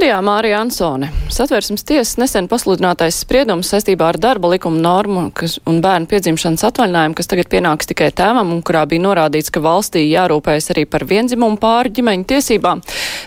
[0.00, 1.10] Studijā Mārija Ansone.
[1.28, 7.16] Satversmes tiesas nesen pasludinātais spriedums saistībā ar darba likuma normu kas, un bērnu piedzimšanas atvaļinājumu,
[7.18, 11.60] kas tagad pienāks tikai tēvam un kurā bija norādīts, ka valstī jārūpējas arī par vienzimumu
[11.60, 12.80] pāri ģimeņu tiesībām,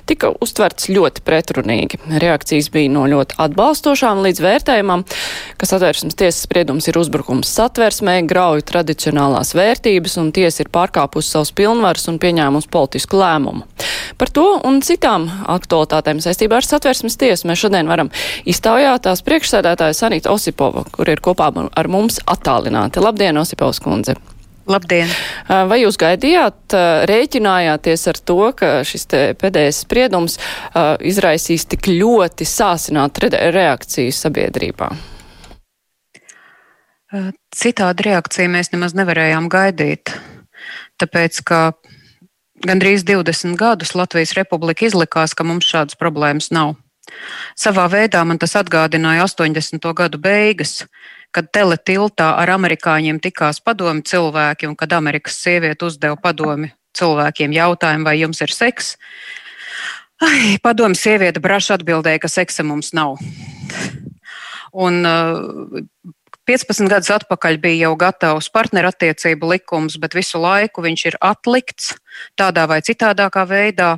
[0.09, 1.99] tika uztverts ļoti pretrunīgi.
[2.23, 5.05] Reakcijas bija no ļoti atbalstošām līdz vērtējumam,
[5.61, 11.53] ka satversmes tiesas spriedums ir uzbrukums satversmē, grauj tradicionālās vērtības un tiesa ir pārkāpusi savus
[11.53, 13.69] pilnvaras un pieņēmusi politisku lēmumu.
[14.17, 18.11] Par to un citām aktualitātēm saistībā ar satversmes tiesu mēs šodien varam
[18.49, 23.03] iztaujāt tās priekšsēdētāja Sanita Osipova, kur ir kopā ar mums attālināti.
[23.03, 24.15] Labdien, Osipovs kundze!
[24.63, 25.09] Labdien!
[25.67, 26.71] Vai jūs gaidījāt,
[27.09, 29.09] rēķinājāties ar to, ka šis
[29.41, 30.37] pēdējais spriedums
[31.03, 34.87] izraisīs tik ļoti sāsināt reakciju sabiedrībā?
[37.53, 40.15] Citādi reakciju mēs nemaz nevarējām gaidīt,
[41.01, 41.59] tāpēc, ka
[42.67, 46.75] gandrīz 20 gadus Latvijas Republika izlikās, ka mums šādas problēmas nav.
[47.59, 49.83] Savā veidā man tas atgādināja 80.
[49.93, 50.85] gadu beigas,
[51.33, 58.07] kad teletiltā ar amerikāņiem tikās padomi cilvēki, un kad Amerikas sieviete uzdeva padomi cilvēkiem jautājumu,
[58.07, 58.95] vai jums ir seks.
[60.23, 63.17] Ai, padomi sieviete braši atbildēja, ka seksa mums nav.
[64.73, 66.13] Un uh,
[66.49, 71.93] 15 gadus atpakaļ bija jau gatavs partnerattiecību likums, bet visu laiku viņš ir atlikts
[72.39, 73.93] tādā vai citādākā veidā.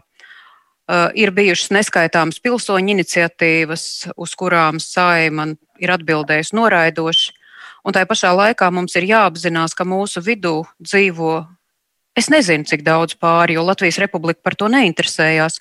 [0.86, 3.86] Uh, ir bijušas neskaitāmas pilsoņu iniciatīvas,
[4.22, 5.48] uz kurām saima
[5.82, 7.34] ir atbildējusi noraidoši.
[7.86, 11.40] Un tā pašā laikā mums ir jāapzinās, ka mūsu vidū dzīvo
[12.16, 15.58] Es nezinu, cik daudz pāri, jo Latvijas republika par to neinteresējās,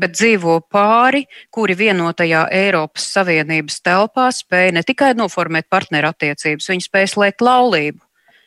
[0.00, 7.10] bet dzīvo pāri, kuri vienotajā Eiropas Savienības telpā spēja ne tikai noformēt partnerattiecības, viņi spēja
[7.14, 8.00] slēgt laulību.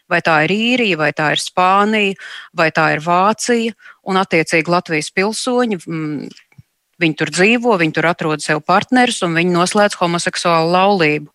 [0.09, 2.17] Vai tā ir īrija, vai tā ir Spānija,
[2.57, 3.77] vai tā ir Vācija,
[4.09, 5.79] un attiecīgi Latvijas pilsoņi.
[5.85, 6.33] Mm,
[7.01, 11.31] Viņi tur dzīvo, viņi tur atrod sev partnerus un viņi noslēdz homoseksuālu laulību.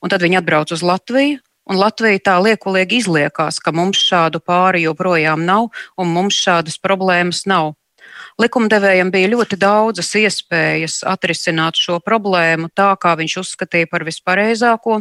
[0.00, 4.82] Un tad viņi atbrauc uz Latviju, Un Latvija tā liekulīgi izliekās, ka mums šādu pāri
[4.88, 5.68] joprojām nav
[6.00, 7.76] un mums šādas problēmas nav.
[8.42, 14.98] Likumdevējiem bija ļoti daudzas iespējas atrisināt šo problēmu tā, kā viņš uzskatīja par vispareizāko.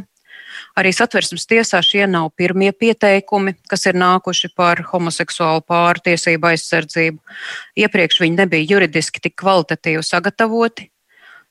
[0.78, 7.20] Arī satversmes tiesā šie nav pirmie pieteikumi, kas ir nākuši par homoseksuālu pārtiesību aizsardzību.
[7.82, 10.90] Iepriekš viņi nebija juridiski tik kvalitatīvi sagatavoti,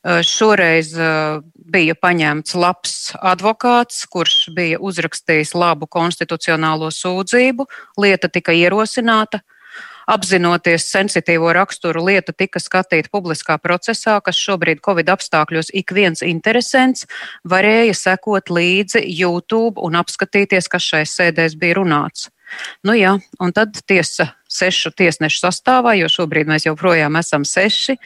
[0.06, 7.66] šoreiz eh, bija paņemts labs advokāts, kurš bija uzrakstījis labu konstitucionālo sūdzību.
[7.98, 9.42] Lieta tika ierosināta.
[10.08, 17.04] Apzinoties sensitīvo raksturu, lieta tika skatīta publiskā procesā, kas šobrīd Covid apstākļos ik viens interesants
[17.44, 22.30] varēja sekot līdzi YouTube un apskatīties, kas šai sēdēs bija runāts.
[22.86, 27.98] Nu jā, un tad tiesa sešu tiesnešu sastāvā, jo šobrīd mēs joprojām esam seši,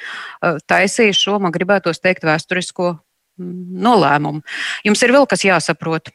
[0.69, 4.43] taisīja šo, man gribētos teikt, vēsturisko mm, nolēmumu.
[4.89, 6.11] Jums ir vēl kas jāsaprot.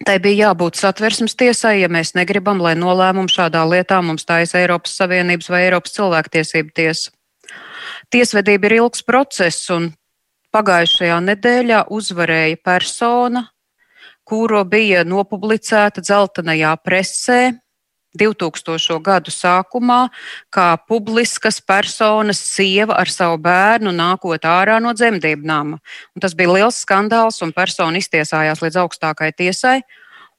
[0.00, 4.94] Tai bija jābūt satversmes tiesai, ja mēs negribam, lai nolēmumu šādā lietā mums taisa Eiropas
[4.96, 7.12] Savienības vai Eiropas cilvēktiesību tiesa.
[8.10, 9.90] Tiesvedība ir ilgs process, un
[10.56, 13.44] pagājušajā nedēļā uzvarēja persona,
[14.30, 17.40] kuru bija nopublicēta dzeltenajā presē
[18.18, 18.98] 2000.
[19.02, 20.08] gadu sākumā,
[20.50, 25.78] kā publiskas personas sieva ar savu bērnu nākot ārā no dzemdību nama.
[26.14, 29.78] Un tas bija liels skandāls, un persona iztiesājās līdz augstākajai tiesai.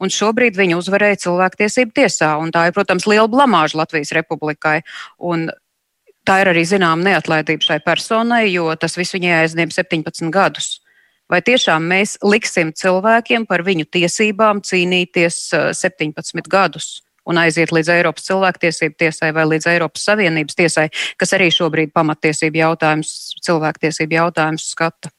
[0.01, 2.33] Un šobrīd viņa uzvarēja cilvēktiesību tiesā.
[2.51, 4.81] Tā ir, protams, liela blamāža Latvijas republikai.
[5.19, 5.51] Un
[6.25, 10.80] tā ir arī zināma neatlaidība šai personai, jo tas viss viņai aizņem 17 gadus.
[11.31, 15.45] Vai tiešām mēs liksim cilvēkiem par viņu tiesībām cīnīties
[15.79, 16.99] 17 gadus?
[17.29, 20.87] un aiziet līdz Eiropas cilvēktiesību tiesai vai līdz Eiropas Savienības tiesai,
[21.21, 23.15] kas arī šobrīd pamatiesību jautājums,
[23.45, 25.13] cilvēktiesību jautājums skata.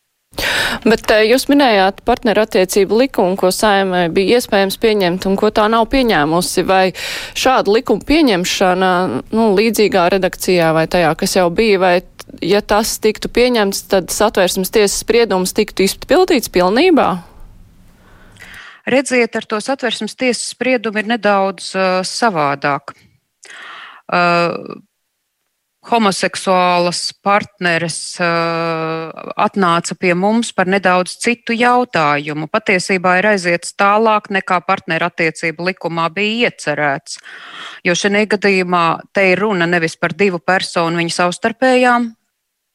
[0.88, 6.64] Bet jūs minējāt partnerattiecību likumu, ko saimē bija iespējams pieņemt un ko tā nav pieņēmusi.
[6.66, 6.94] Vai
[7.36, 8.92] šāda likuma pieņemšana
[9.36, 11.94] nu, līdzīgā redakcijā vai tajā, kas jau bija, vai
[12.42, 17.10] ja tas tiktu pieņemts, tad satvērsmes tiesas spriedums tiktu izpildīts pilnībā?
[18.92, 22.96] Redziet, ar to satversmes tiesas spriedumu ir nedaudz uh, savādāk.
[24.12, 24.82] Uh,
[25.82, 32.46] homoseksuālas partneres uh, atnāca pie mums par nedaudz citu jautājumu.
[32.52, 37.18] Patiesībā ir aiziets tālāk nekā partnerattiecību likumā bija iecerēts.
[37.82, 42.12] Jo šajā gadījumā te ir runa nevis par divu personu viņu savstarpējām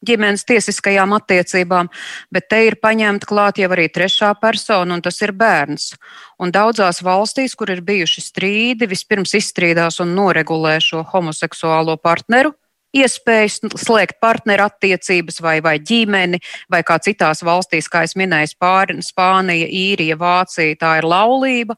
[0.05, 1.89] ģimenes tiesiskajām attiecībām,
[2.29, 5.95] bet te ir paņemta klāt jau arī trešā persona, un tas ir bērns.
[6.37, 12.53] Un daudzās valstīs, kur ir bijuši strīdi, vispirms izstrīdās un noregulē šo homoseksuālo partneru
[12.95, 16.39] iespējas slēgt partneru attiecības vai, vai ģimeni,
[16.71, 21.77] vai kā citās valstīs, kā es minēju, Spāri, Spānija, Īrija, Vācija, tā ir laulība.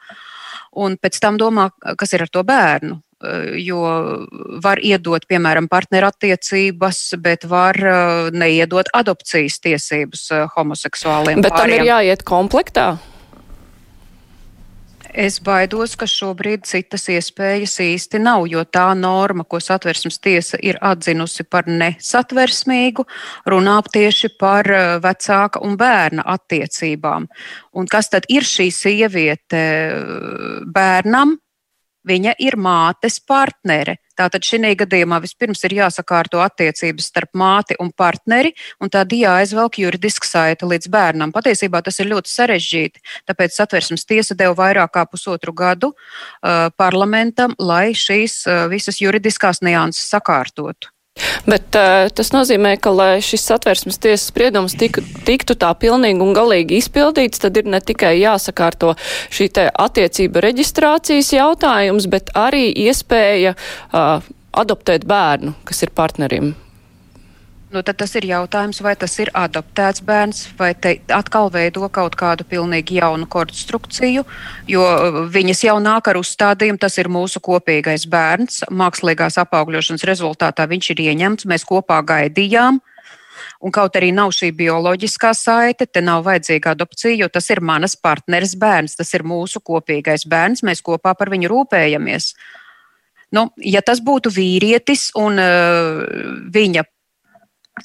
[0.79, 2.99] Un pēc tam domā, kas ir ar to bērnu.
[3.19, 3.81] Eh, jo
[4.63, 11.41] var iedot, piemēram, partnerattiecības, bet var eh, neiedot adopcijas tiesības eh, homoseksuāliem.
[11.43, 11.75] Bet pāriem.
[11.75, 12.93] tam ir jāiet komplektā?
[15.09, 20.77] Es baidos, ka šobrīd citas iespējas īsti nav, jo tā norma, ko satversmes tiesa ir
[20.85, 23.05] atzinusi par nesatversmīgu,
[23.49, 24.69] runā tieši par
[25.01, 27.25] vecāka un bērna attiecībām.
[27.73, 29.63] Un kas tad ir šī sieviete
[30.69, 31.39] bērnam,
[32.05, 33.97] viņa ir mātes partnere.
[34.19, 38.51] Tātad šī gadījumā vispirms ir jāsakārto attiecības starp māti un partneri,
[38.83, 41.33] un tad jāaizvelk juridiska saita līdz bērnam.
[41.35, 47.55] Patiesībā tas ir ļoti sarežģīti, tāpēc satversmes tiesa deva vairāk kā pusotru gadu uh, parlamentam,
[47.59, 50.91] lai šīs uh, visas juridiskās nianses sakārtotu.
[51.49, 56.33] Bet uh, tas nozīmē, ka, lai šis satversmes tiesas spriedums tik, tiktu tā pilnīgi un
[56.37, 58.95] galīgi izpildīts, tad ir ne tikai jāsakārto
[59.33, 64.25] šī te attiecība reģistrācijas jautājums, bet arī iespēja uh,
[64.59, 66.55] adoptēt bērnu, kas ir partnerim
[67.69, 72.15] Nu, tad tas ir jautājums, vai tas ir adaptēts bērns, vai te atkal veido kaut
[72.17, 74.23] kādu pilnīgi jaunu konstrukciju,
[74.65, 78.63] jo uh, viņas jau nāk ar uzstādījumu, tas ir mūsu kopīgais bērns.
[78.73, 82.81] Mākslīgās apaugļošanas rezultātā viņš ir ieņemts, mēs kopā gaidījām.
[83.61, 87.93] Un kaut arī nav šī bioloģiskā saite, te nav vajadzīga adopcija, jo tas ir manas
[87.93, 92.33] partneres bērns, tas ir mūsu kopīgais bērns, mēs kopā par viņu rūpējamies.
[93.37, 96.07] Nu, ja tas būtu vīrietis un uh,
[96.49, 96.89] viņa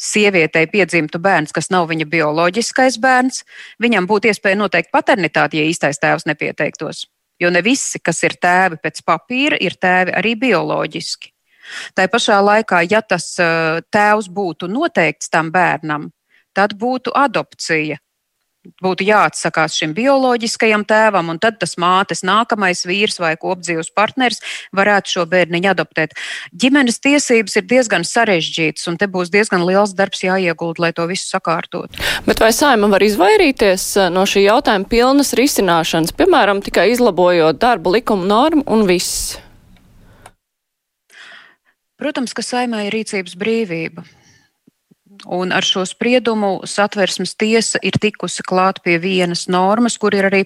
[0.01, 3.45] sievietei piedzimtu bērns, kas nav viņa bioloģiskais bērns,
[3.83, 7.07] viņam būtu iespēja noteikt paternitāti, ja īstais tēvs nepieteiktos.
[7.41, 11.33] Jo ne visi, kas ir tēvi pēc papīra, ir tēvi arī bioloģiski.
[11.97, 13.33] Tā pašā laikā, ja tas
[13.95, 16.11] tēvs būtu noteikts tam bērnam,
[16.55, 17.99] tad būtu adopcija
[18.85, 24.43] būtu jāatsakās šim bioloģiskajam tēvam, un tad tas mātes nākamais vīrs vai kopdzīvs partneris
[24.77, 26.17] varētu šo bērniņu adoptēt.
[26.53, 31.29] Ģimenes tiesības ir diezgan sarežģītas, un te būs diezgan liels darbs jāiegulda, lai to visu
[31.29, 32.01] sakārtot.
[32.27, 37.97] Bet vai saima var izvairīties eh, no šī jautājuma pilnas risināšanas, piemēram, tikai izlabojot darba
[37.99, 39.39] likumu normu un viss?
[42.01, 44.03] Protams, ka saimai ir rīcības brīvība.
[45.27, 50.45] Un ar šo spriedumu satversmes tiesa ir tikusi klāt pie vienas normas, kur ir arī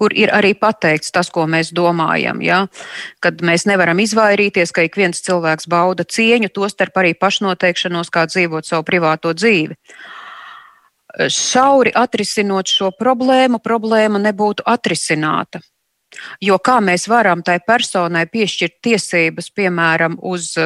[0.00, 2.40] kur ir arī pateikts tas, ko mēs domājam.
[2.42, 2.64] Ja?
[3.20, 8.66] Kad mēs nevaram izvairīties, ka ik viens cilvēks bauda cieņu, tostarp arī pašnoteikšanos, kā dzīvot
[8.66, 9.76] savu privāto dzīvi.
[11.28, 15.60] Šauri atrisinot šo problēmu, problēma nebūtu atrisināta.
[16.42, 20.56] Jo kā mēs varam tai personai piešķirt tiesības, piemēram, uz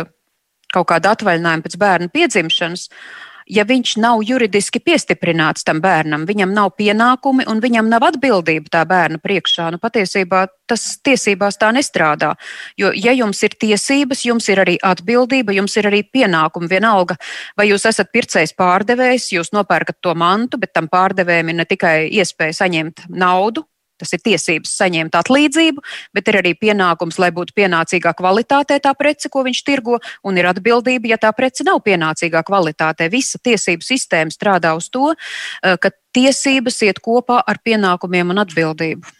[0.75, 2.88] kaut kādu atvaļinājumu pēc bērna piedzimšanas,
[3.50, 8.85] ja viņš nav juridiski piestiprināts tam bērnam, viņam nav pienākumi un viņam nav atbildība tā
[8.88, 9.71] bērna priekšā.
[9.75, 12.35] Nu, patiesībā tas tiesībās tā nestrādā.
[12.81, 16.71] Jo, ja jums ir tiesības, jums ir arī atbildība, jums ir arī pienākumi.
[16.73, 17.19] Vienalga,
[17.59, 21.97] vai jūs esat pircējs pārdevējs, jūs nopērkat to mantu, bet tam pārdevējiem ir ne tikai
[22.17, 23.67] iespēja saņemt naudu,
[24.05, 25.82] Tas ir tiesības saņemt atlīdzību,
[26.13, 29.96] bet ir arī pienākums, lai būtu pienācīgā kvalitātē tā prece, ko viņš tirgo,
[30.29, 33.08] un ir atbildība, ja tā prece nav pienācīgā kvalitātē.
[33.08, 39.15] Visa tiesību sistēma strādā uz to, eh, ka tiesības iet kopā ar pienākumiem un atbildību.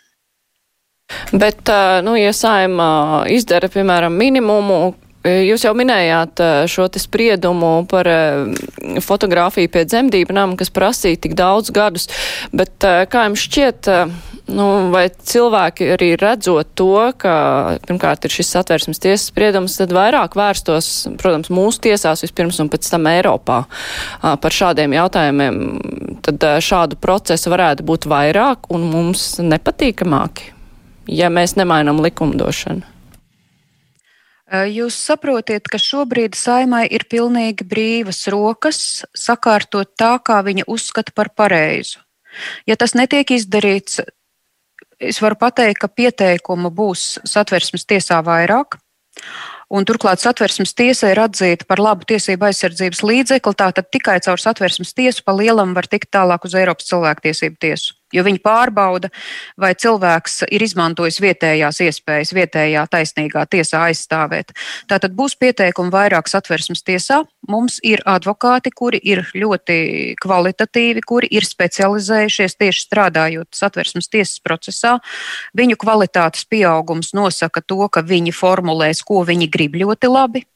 [1.33, 8.09] Bet, eh, nu, ja saima izdara, piemēram, minimumu, Jūs jau minējāt šo te spriedumu par
[9.01, 12.11] fotografiju pie dzemdībām, kas prasīja tik daudz gadus,
[12.53, 13.89] bet kā jums šķiet,
[14.53, 17.35] nu, vai cilvēki arī redzot to, ka
[17.89, 22.93] pirmkārt ir šis satversmes tiesas spriedums, tad vairāk vērstos, protams, mūsu tiesās vispirms un pēc
[22.93, 23.63] tam Eiropā
[24.21, 25.61] par šādiem jautājumiem,
[26.27, 30.53] tad šādu procesu varētu būt vairāk un mums nepatīkamāki,
[31.17, 32.94] ja mēs nemainam likumdošanu.
[34.55, 38.79] Jūs saprotiet, ka šobrīd saimai ir pilnīgi brīvas rokas
[39.17, 41.99] sakārtot tā, kā viņa uzskata par pareizu.
[42.69, 44.03] Ja tas netiek izdarīts,
[45.03, 48.79] es varu pateikt, ka pieteikumu būs satversmes tiesā vairāk.
[49.75, 54.95] Un turklāt satversmes tiesa ir atzīta par labu tiesību aizsardzības līdzekli, tātad tikai caur satversmes
[54.95, 59.11] tiesu pa lielam var tikt tālāk uz Eiropas cilvēktiesību tiesu jo viņi pārbauda,
[59.61, 64.55] vai cilvēks ir izmantojis vietējās iespējas, vietējā taisnīgā tiesā aizstāvēt.
[64.91, 67.23] Tātad būs pieteikumi vairāk satversmes tiesā.
[67.51, 74.97] Mums ir advokāti, kuri ir ļoti kvalitatīvi, kuri ir specializējušies tieši strādājot satversmes tiesas procesā.
[75.57, 80.47] Viņu kvalitātes pieaugums nosaka to, ka viņi formulēs, ko viņi grib ļoti labi,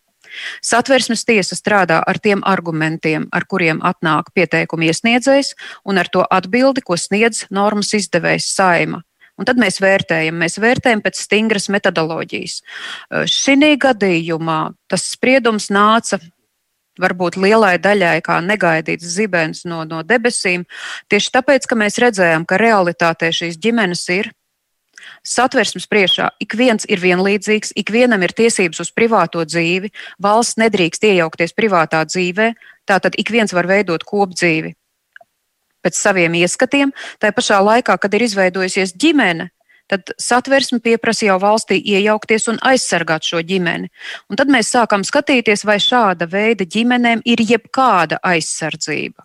[0.64, 5.54] Satversmes tiesa strādā ar tiem argumentiem, ar kuriem atnāk pieteikuma iesniedzējs,
[5.85, 9.02] un ar to atbildi, ko sniedz normas izdevējs saima.
[9.38, 12.57] Un tad mēs vērtējam, mēs vērtējam pēc stingras metodoloģijas.
[13.30, 14.59] Šī gadījumā
[14.90, 16.18] tas spriedums nāca
[16.99, 20.66] varbūt lielai daļai kā negaidīts zibens no, no debesīm,
[21.11, 24.33] tieši tāpēc, ka mēs redzējām, ka realitātē šīs ģimenes ir
[25.26, 31.06] Satversmes priekšā ik viens ir vienlīdzīgs, ik vienam ir tiesības uz privāto dzīvi, valsts nedrīkst
[31.10, 32.52] iejaukties privātā dzīvē,
[32.88, 34.75] tātad ik viens var veidot kopdzīvi
[35.84, 36.92] pēc saviem ieskatiem.
[37.22, 39.50] Tā pašā laikā, kad ir izveidojusies ģimene,
[39.88, 43.88] tad satversme pieprasa jau valstī iejaukties un aizsargāt šo ģimeni.
[44.28, 49.25] Un tad mēs sākam skatīties, vai šāda veida ģimenēm ir jebkāda aizsardzība.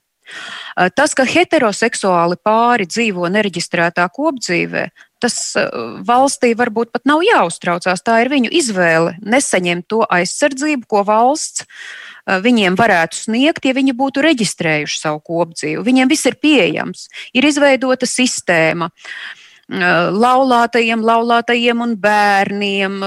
[0.95, 4.85] Tas, ka heteroseksuāli pāri dzīvo nereģistrētā kopdzīvē,
[5.23, 5.67] tas eh,
[6.05, 8.03] valstī varbūt pat nav jāuztraucās.
[8.03, 13.95] Tā ir viņu izvēle nesaņemt to aizsardzību, ko valsts eh, viņiem varētu sniegt, ja viņi
[13.97, 15.83] būtu reģistrējuši savu kopdzīvi.
[15.85, 19.85] Viņiem viss ir pieejams, ir izveidota sistēma eh,
[20.25, 22.99] laulātajiem, laulātajiem un bērniem.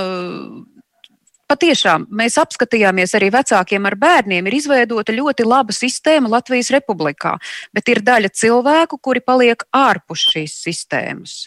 [1.47, 4.49] Patiešām mēs apskatījāmies arī vecākiem ar bērniem.
[4.49, 7.37] Ir izveidota ļoti laba sistēma Latvijas Republikā,
[7.77, 11.45] bet ir daļa cilvēku, kuri paliek ārpus šīs sistēmas.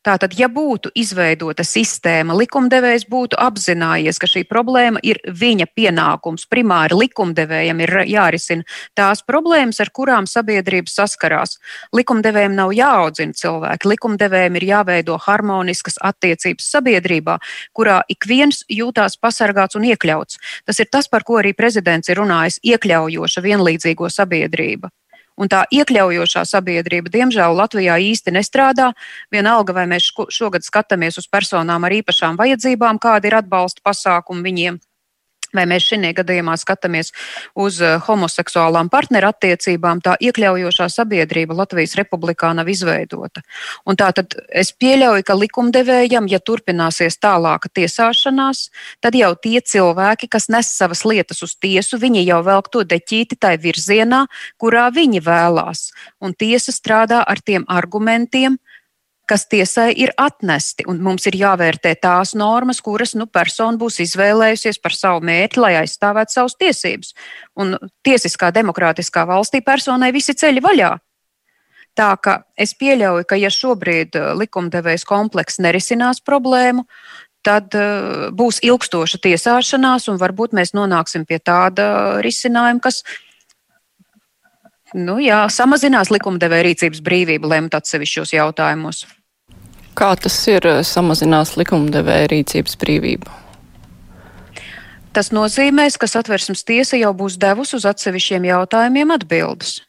[0.00, 6.46] Tātad, ja būtu izveidota sistēma, likumdevējs būtu apzinājies, ka šī problēma ir viņa pienākums.
[6.48, 8.64] Primāri likumdevējam ir jārisina
[8.96, 11.58] tās problēmas, ar kurām sabiedrība saskarās.
[11.92, 17.36] Likumdevējiem nav jāaudzina cilvēki, likumdevējiem ir jāveido harmoniskas attiecības sabiedrībā,
[17.76, 20.40] kurā ik viens jūtās pasargāts un iekļauts.
[20.64, 24.88] Tas ir tas, par ko arī prezidents ir runājis- iekļaujoša, vienlīdzīgo sabiedrība.
[25.40, 28.90] Un tā iekļaujošā sabiedrība, diemžēl, Latvijā īsti nestrādā.
[29.32, 34.76] Vienalga, vai mēs šogad skatāmies uz personām ar īpašām vajadzībām, kāda ir atbalsta pasākuma viņiem
[35.56, 37.12] vai mēs šajā gadījumā skatāmies
[37.58, 43.42] uz eh, homoseksuālām partnerattiecībām, tā iekļaujošā sabiedrība Latvijas Republikā nav izveidota.
[43.88, 48.68] Un tā tad es pieļauju, ka likumdevējam, ja turpināsies tālāka tiesāšanās,
[49.04, 53.38] tad jau tie cilvēki, kas nes savas lietas uz tiesu, viņi jau velk to deķīti
[53.40, 54.26] tai virzienā,
[54.60, 55.90] kurā viņi vēlās.
[56.20, 58.58] Un tiesa strādā ar tiem argumentiem,
[59.30, 60.86] kas tiesai ir atnesti.
[60.90, 66.34] Mums ir jāvērtē tās normas, kuras nu, persona būs izvēlējusies par savu mērķi, lai aizstāvētu
[66.34, 67.14] savas tiesības.
[67.60, 70.90] Un tiesiskā, demokrātiskā valstī personai visi ceļi vaļā.
[71.98, 76.86] Tā ka es pieļauju, ka ja šobrīd uh, likumdevējs komplekss nerisinās problēmu,
[77.46, 83.02] tad uh, būs ilgstoša tiesāšanās, un varbūt mēs nonāksim pie tāda risinājuma, kas
[84.94, 89.06] nu, jā, samazinās likumdevēja rīcības brīvību lemt atsevišķos jautājumos.
[89.98, 93.38] Kā tas ir eh, samazinās likumdevēja rīcības brīvību?
[95.10, 99.80] Tas nozīmēs, ka satversmes tiesa jau būs devusi uz atsevišķiem jautājumiem atbildes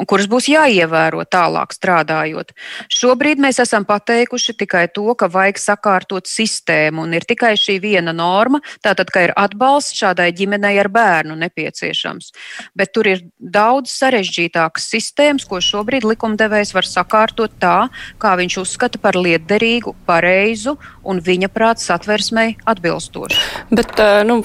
[0.00, 2.54] un kuras būs jāievēro tālāk strādājot.
[2.92, 8.14] Šobrīd mēs esam pateikuši tikai to, ka vajag sakārtot sistēmu, un ir tikai šī viena
[8.16, 12.32] norma, tātad, ka ir atbalsts šādai ģimenei ar bērnu nepieciešams.
[12.76, 17.90] Bet tur ir daudz sarežģītākas sistēmas, ko šobrīd likumdevējs var sakārtot tā,
[18.22, 23.68] kā viņš uzskata par lietderīgu, pareizu un viņa prāta satversmei atbilstošu.
[23.74, 24.40] Bet eh, nu,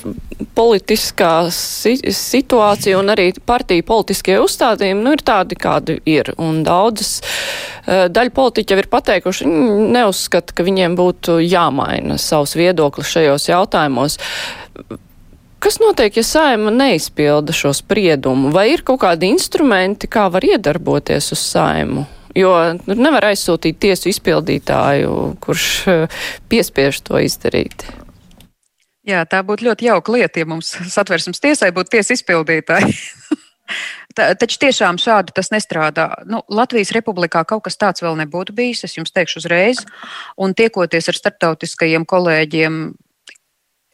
[0.58, 6.34] politiskā si situācija un arī partija politiskie uzstādījumi nu, ir tādi, tādi, kādi ir.
[6.38, 7.22] Un daudzas
[7.86, 9.48] eh, daļa politiķi jau ir pateikuši,
[9.94, 14.18] neuzskata, ka viņiem būtu jāmaina savs viedoklis šajos jautājumos.
[15.60, 18.52] Kas notiek, ja saima neizpilda šo spriedumu?
[18.54, 22.06] Vai ir kaut kādi instrumenti, kā var iedarboties uz saimu?
[22.36, 22.52] Jo
[22.86, 27.88] nevar aizsūtīt tiesu izpildītāju, kurš eh, piespiež to izdarīt.
[29.06, 32.96] Jā, tā būtu ļoti jauka lieta, ja mums satversmes tiesai būtu tiesa izpildītāji.
[34.16, 36.08] Taču tiešām šādi tas nestrādā.
[36.30, 39.82] Nu, Latvijas republikā kaut kas tāds vēl nebūtu bijis, es jums teikšu uzreiz.
[40.40, 42.78] Un tiekoties ar starptautiskajiem kolēģiem,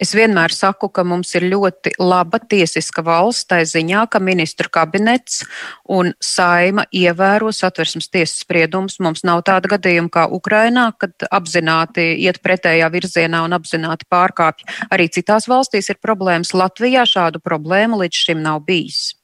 [0.01, 5.41] es vienmēr saku, ka mums ir ļoti laba tiesiska valsts, tā ziņā, ka ministru kabinets
[5.89, 8.99] un saima ievēro satversmes tiesas spriedumus.
[9.01, 14.69] Mums nav tāda gadījuma kā Ukrainā, kad apzināti iet pretējā virzienā un apzināti pārkāpj.
[14.93, 16.53] Arī citās valstīs ir problēmas.
[16.53, 19.15] Latvijā šādu problēmu līdz šim nav bijis.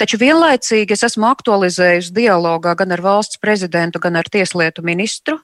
[0.00, 5.40] Taču vienlaicīgi es esmu aktualizējusi dialogā gan ar valsts prezidentu, gan ar tieslietu ministru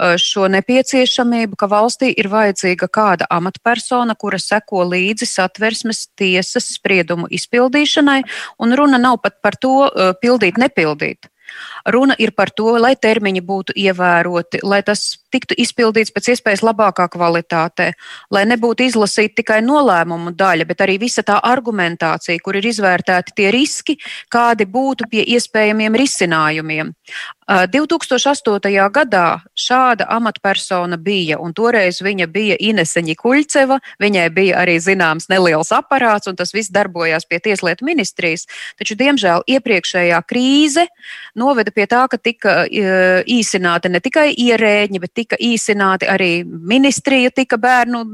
[0.00, 8.22] šo nepieciešamību, ka valstī ir vajadzīga kāda amatpersona, kura seko līdzi satversmes tiesas spriedumu izpildīšanai,
[8.64, 9.90] un runa nav pat par to
[10.22, 11.28] pildīt, nepildīt.
[11.86, 17.06] Runa ir par to, lai termiņi būtu ievēroti, lai tas tiktu izpildīts pēc iespējas labākā
[17.12, 17.92] kvalitātē,
[18.34, 23.50] lai nebūtu izlasīta tikai nolēmumu daļa, bet arī visa tā argumentācija, kur ir izvērtēti tie
[23.54, 23.96] riski,
[24.32, 26.94] kādi būtu pie iespējamiem risinājumiem.
[27.50, 28.90] 2008.
[28.94, 33.80] gadā šāda amatpersona bija, un toreiz viņa bija Ineseņa Kuļceva.
[33.98, 38.46] Viņai bija arī zināms neliels aparāts, un tas viss darbojās pie Tieslietu ministrijas.
[38.78, 40.86] Taču, diemžēl, iepriekšējā krīze
[41.40, 47.58] noveda pie tā, ka tika īsināti ne tikai ierēģi, bet tika īsināti arī ministrija, tika
[47.60, 48.04] bērnu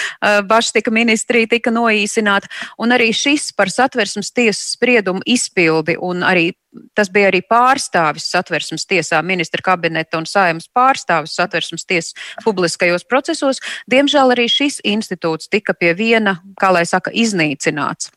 [0.50, 6.50] Bašs tika ministrija, tika noīsināta, un arī šis par satversmes tiesas spriedumu izpildi, un arī
[6.96, 13.60] tas bija arī pārstāvis satversmes tiesā, ministra kabineta un saimas pārstāvis satversmes tiesas publiskajos procesos.
[13.90, 18.10] Diemžēl arī šis institūts tika pie viena, kā lai saka, iznīcināts.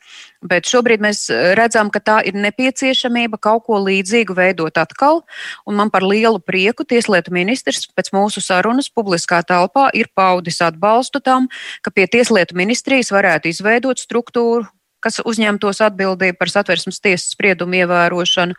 [0.46, 1.26] Bet šobrīd mēs
[1.58, 5.24] redzam, ka tā ir nepieciešamība kaut ko līdzīgu veidot atkal,
[5.66, 11.24] un man par lielu prieku Tieslietu ministrs pēc mūsu sarunas publiskā telpā ir paudis atbalstu
[11.24, 11.50] tam,
[11.86, 14.66] ka pie Tieslietu ministrijas varētu izveidot struktūru,
[15.06, 18.56] kas uzņemtos atbildību par satversmes tiesas spriedumu ievērošanu,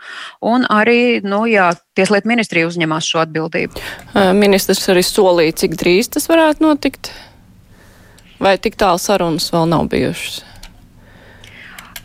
[0.47, 3.83] un arī, nu, jā, Tieslietu ministrija uzņemās šo atbildību.
[4.39, 7.11] Ministrs arī solīja, cik drīz tas varētu notikt?
[8.43, 10.45] Vai tik tālu sarunas vēl nav bijušas?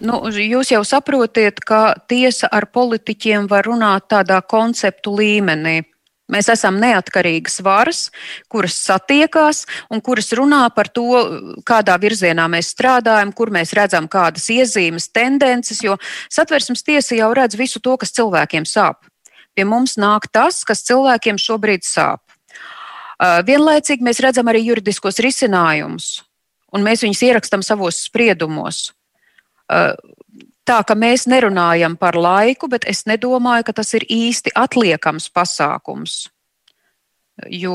[0.01, 5.84] Nu, jūs jau saprotiet, ka tiesa ar politiķiem var runāt tādā konceptu līmenī.
[6.31, 8.01] Mēs esam neatkarīgas varas,
[8.51, 11.07] kuras satiekās un kuras runā par to,
[11.67, 15.97] kādā virzienā mēs strādājam, kur mēs redzam kādas iezīmes, tendences, jo
[16.31, 19.03] satversmes tiesa jau redz visu to, kas cilvēkiem sāp.
[19.51, 22.23] Pie mums nāk tas, kas cilvēkiem šobrīd sāp.
[23.19, 26.21] Vienlaicīgi mēs redzam arī juridiskos risinājumus,
[26.71, 28.88] un mēs viņus ierakstām savos spriedumos
[30.72, 36.24] tā, ka mēs nerunājam par laiku, bet es nedomāju, ka tas ir īsti atliekams pasākums.
[37.50, 37.74] Jo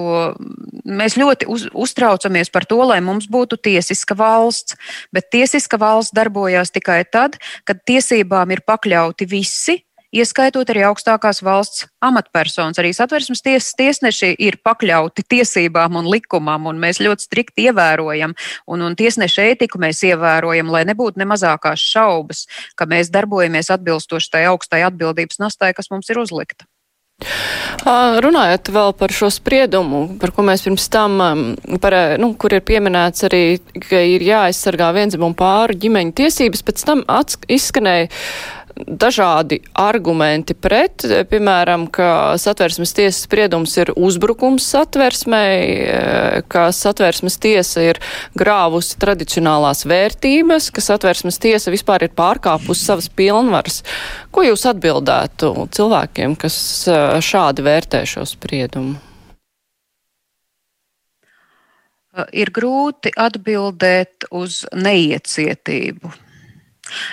[0.86, 4.76] mēs ļoti uz, uztraucamies par to, lai mums būtu tiesiska valsts,
[5.14, 9.80] bet tiesiska valsts darbojās tikai tad, kad tiesībām ir pakļauti visi,
[10.14, 12.78] ieskaitot arī augstākās valsts amatpersonas.
[12.82, 18.86] Arī satversmes tiesas tiesneši ir pakļauti tiesībām un likumam, un mēs ļoti strikti ievērojam, un,
[18.86, 24.46] un tiesneša ētiku mēs ievērojam, lai nebūtu ne mazākās šaubas, ka mēs darbojamies atbilstoši tai
[24.52, 26.68] augstai atbildības nastai, kas mums ir uzlikta.
[27.86, 31.20] Runājot vēl par šo spriedumu, par ko mēs pirms tam,
[31.80, 33.40] par, nu, kur ir pieminēts arī,
[33.86, 37.04] ka ir jāaizsargā vienzimumu pāru ģimeņu tiesības, pēc tam
[37.48, 38.10] izskanēja
[38.76, 48.00] dažādi argumenti pret, piemēram, ka satversmes tiesas spriedums ir uzbrukums satversmei, ka satversmes tiesa ir
[48.36, 53.82] grāvusi tradicionālās vērtības, ka satversmes tiesa vispār ir pārkāpusi savas pilnvaras.
[54.34, 56.58] Ko jūs atbildētu cilvēkiem, kas
[57.24, 59.00] šādi vērtē šo spriedumu?
[62.32, 66.25] Ir grūti atbildēt uz neiecietību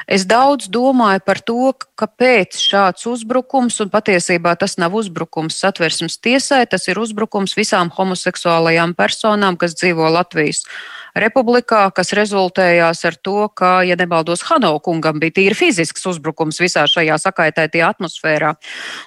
[0.08, 6.64] Es daudz domāju par to, kāpēc šāds uzbrukums, un patiesībā tas nav uzbrukums satversmes tiesai,
[6.70, 10.66] tas ir uzbrukums visām homoseksuālajām personām, kas dzīvo Latvijas
[11.16, 17.18] republikā, kas rezultējās ar to, ka, ja nebaldos, Hanaukungam bija tīri fizisks uzbrukums visā šajā
[17.22, 18.54] sakaitētajā atmosfērā.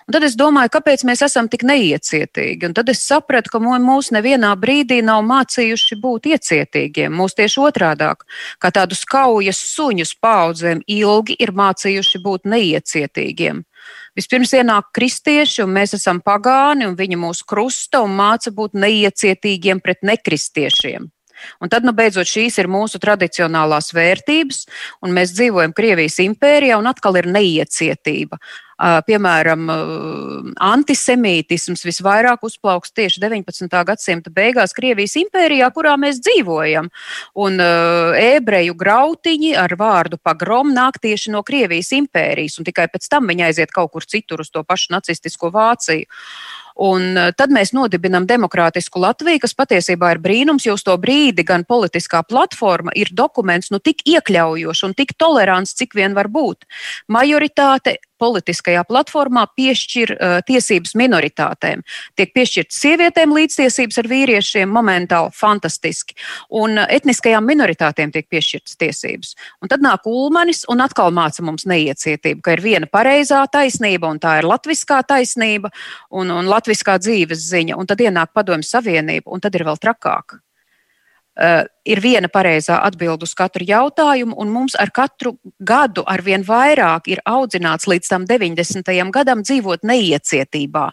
[0.06, 2.68] Un tad es domāju, kāpēc mēs esam tik neiecietīgi.
[2.68, 7.14] Un tad es sapratu, ka mūs nevienā brīdī nav mācījuši būt iecietīgiem.
[7.14, 8.26] Mūs tieši otrādāk,
[8.62, 13.64] kā tādus kaujas suņus paudzēm ilgi ir mācījuši būt neiecietīgiem.
[14.16, 19.82] Vispirms ienāk kristieši, un mēs esam pagāni, un viņi mūs krusta un māca būt neiecietīgiem
[19.84, 21.10] pret nekristiešiem.
[21.60, 24.62] Un tad, nu, beidzot, šīs ir mūsu tradicionālās vērtības,
[25.04, 28.40] un mēs dzīvojam Krievijas impērijā, un atkal ir neiecietība.
[28.76, 29.70] Piemēram,
[30.60, 33.72] antisemītisms visvairāk uzplauks tieši 19.
[33.88, 36.90] gadsimta beigās Krievijas impērijā, kurā mēs dzīvojam.
[37.40, 37.56] Un
[38.20, 43.46] ebreju grautiņi ar vārdu pagrom nāk tieši no Krievijas impērijas, un tikai pēc tam viņi
[43.48, 46.04] aiziet kaut kur citur uz to pašu nacistisko Vāciju.
[46.76, 51.44] Un eh, tad mēs nodibinām demokrātisku Latviju, kas patiesībā ir brīnums, jo uz to brīdi
[51.46, 56.68] gan politiskā platforma ir dokuments nu tik iekļaujošs un tik tolerants, cik vien var būt.
[57.08, 61.82] Majoritāte politiskajā platformā piešķir uh, tiesības minoritātēm.
[62.18, 66.16] Tiek piešķirtas sievietēm līdztiesības ar vīriešiem, momentāli fantastiski,
[66.62, 69.34] un uh, etniskajām minoritātēm tiek piešķirtas tiesības.
[69.62, 74.22] Un tad nāk Ulmanis un atkal māca mums neiecietību, ka ir viena pareizā taisnība, un
[74.22, 75.72] tā ir latviskā taisnība
[76.10, 80.40] un, un latviskā dzīves ziņa, un tad ienāk padomju savienība, un tad ir vēl trakāk.
[81.36, 87.10] Uh, ir viena pareizā atbilde uz katru jautājumu, un mums ar katru gadu arvien vairāk
[87.12, 88.88] ir audzināts līdz tam 90.
[89.12, 90.86] gadam dzīvot neiecietībā.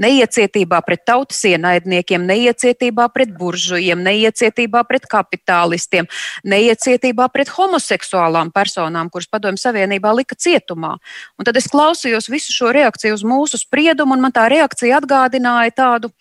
[0.00, 6.08] Neiecietībā pret tautas ienaidniekiem, neiecietībā pret buržujiem, neiecietībā pret kapitālistiem,
[6.48, 10.94] neiecietībā pret homoseksuālām personām, kuras Padomju Savienībā lika cietumā.
[11.36, 15.76] Un tad es klausījos visu šo reakciju uz mūsu spriedumu, un man tā reakcija atgādināja
[15.76, 16.14] tādu.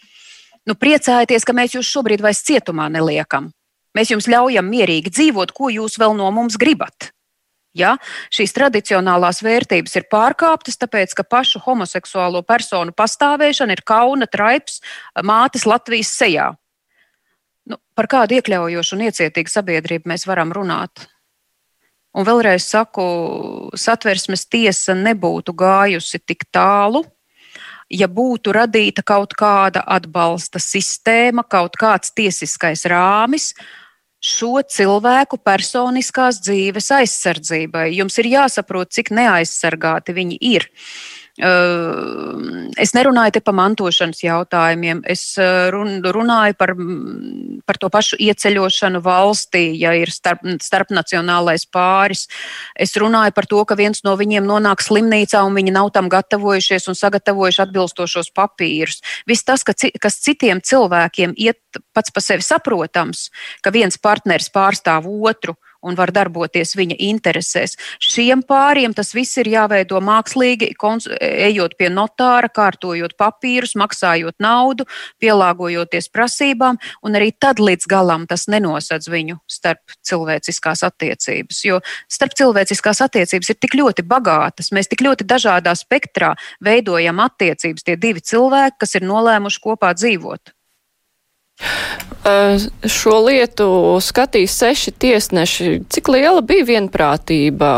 [0.67, 3.53] Nu, priecājieties, ka mēs jūs šobrīd vairs cietumā neliekam.
[3.99, 7.11] Mēs jums ļaujam mierīgi dzīvot, ko jūs vēl no mums gribat.
[7.75, 7.97] Ja?
[8.33, 14.79] Šīs tradicionālās vērtības ir pārkāptas, tāpēc ka pašu homoseksuālo personu pastāvēšana ir kauna traips
[15.27, 16.53] mātes Latvijas sejā.
[17.69, 21.05] Nu, par kādu iekļaujošu un iecietīgu sabiedrību mēs varam runāt?
[22.17, 23.03] Un vēlreiz saku,
[23.77, 27.03] satversmes tiesa nebūtu gājusi tik tālu,
[27.89, 33.51] ja būtu radīta kaut kāda atbalsta sistēma, kaut kāds tiesiskais rāmis,
[34.19, 37.89] šo cilvēku personiskās dzīves aizsardzībai.
[37.95, 40.67] Jums ir jāsaprot, cik neaizsargāti viņi ir.
[41.39, 46.73] Es nerunāju te par mantošanas jautājumiem, es runāju par,
[47.63, 52.25] par to pašu ieceļošanu valstī, ja ir starp, starpnacionālais pāris.
[52.75, 56.89] Es runāju par to, ka viens no viņiem nonāk slimnīcā un viņi nav tam gatavojušies
[56.91, 58.99] un sagatavojuši atbilstošos papīrus.
[59.29, 61.61] Viss tas, ka, kas citiem cilvēkiem iet
[61.95, 63.29] pats par sevi saprotams,
[63.63, 67.75] ka viens partneris pārstāv otru un var darboties viņa interesēs.
[68.03, 70.71] Šiem pāriem tas viss ir jāveido mākslīgi,
[71.19, 74.87] ejot pie notāra, kārtojot papīrus, maksājot naudu,
[75.21, 81.63] pielāgojoties prasībām, un arī tad līdz galam tas nenosedz viņu starp cilvēciskās attiecības.
[81.65, 81.79] Jo
[82.11, 87.97] starp cilvēciskās attiecības ir tik ļoti bagātas, mēs tik ļoti dažādā spektrā veidojam attiecības, tie
[87.99, 90.58] divi cilvēki, kas ir nolēmuši kopā dzīvot.
[92.89, 93.65] Šo lietu
[94.03, 95.69] skatīs seši tiesneši.
[95.91, 97.69] Cik liela bija vienprātība,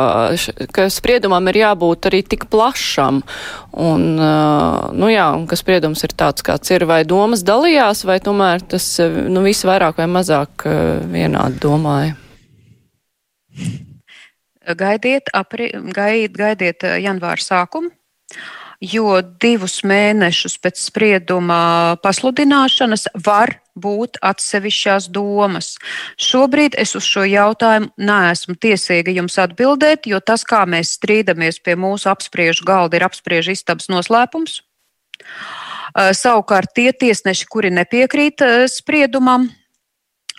[0.73, 3.21] ka spriedumam ir jābūt arī tik plašam?
[3.71, 8.65] Un, nu jā, un ka spriedums ir tāds, kāds ir, vai domas dalījās, vai tomēr
[8.73, 10.67] tas nu, viss vairāk vai mazāk
[11.13, 12.17] vienādi domāja?
[14.77, 17.93] Gaidiet, apri, gaid, gaidiet janvāra sākumu
[18.81, 21.61] jo divus mēnešus pēc sprieduma
[22.01, 25.75] pasludināšanas var būt atsevišķās domas.
[26.21, 31.77] Šobrīd es uz šo jautājumu neesmu tiesīga jums atbildēt, jo tas, kā mēs strīdamies pie
[31.79, 34.61] mūsu apspriežu galda, ir apspriežu istabas noslēpums.
[35.91, 39.49] Savukārt tie tiesneši, kuri nepiekrīt spriedumam,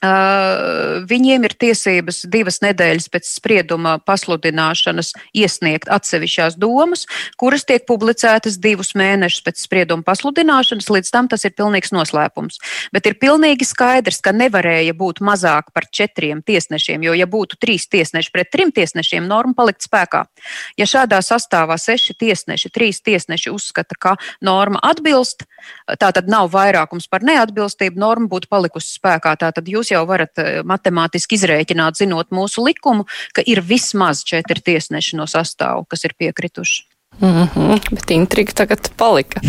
[0.03, 7.05] Viņiem ir tiesības divas nedēļas pēc sprieduma pasludināšanas iesniegt atsevišķās domas,
[7.39, 10.91] kuras tiek publicētas divus mēnešus pēc sprieduma pasludināšanas.
[10.91, 12.59] Līdz tam tas ir pilnīgs noslēpums.
[12.91, 17.87] Bet ir pilnīgi skaidrs, ka nevarēja būt mazāk par četriem tiesnešiem, jo, ja būtu trīs
[17.87, 20.25] tiesneši pret trim tiesnešiem, norma palikt spēkā.
[20.83, 25.47] Ja šādā sastāvā seši tiesneši, trīs tiesneši uzskata, ka norma atbilst,
[25.95, 29.39] tā tad nav vairākums par neatbilstību, norma būtu palikusi spēkā.
[29.39, 35.21] Tātad jūs jau varat eh, matemātiski izrēķināt, zinot mūsu likumu, ka ir vismaz četri tiesneši
[35.21, 36.92] no sastāvu, kas ir piekrituši.
[37.21, 39.41] Mm -hmm, bet intriga tagad palika.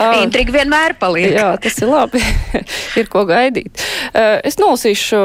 [0.00, 1.32] Uh, intriga vienmēr paliek.
[1.32, 2.20] Jā, tas ir labi.
[3.00, 3.82] ir ko gaidīt.
[4.14, 5.20] Uh, es nolasīšu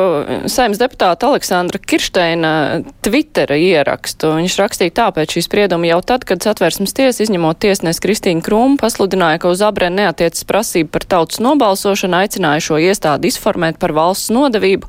[0.50, 4.32] saimnes deputāta Aleksandra Kirsteina Twittera ierakstu.
[4.40, 9.38] Viņš rakstīja tāpēc šī sprieduma jau tad, kad satversmes tiesa, izņemot tiesnes Kristīnu Krūmu, pasludināja,
[9.38, 14.88] ka uz abrēnu neatiecas prasība par tautas nobalsošanu, aicināja šo iestādi izformēt par valsts nodevību,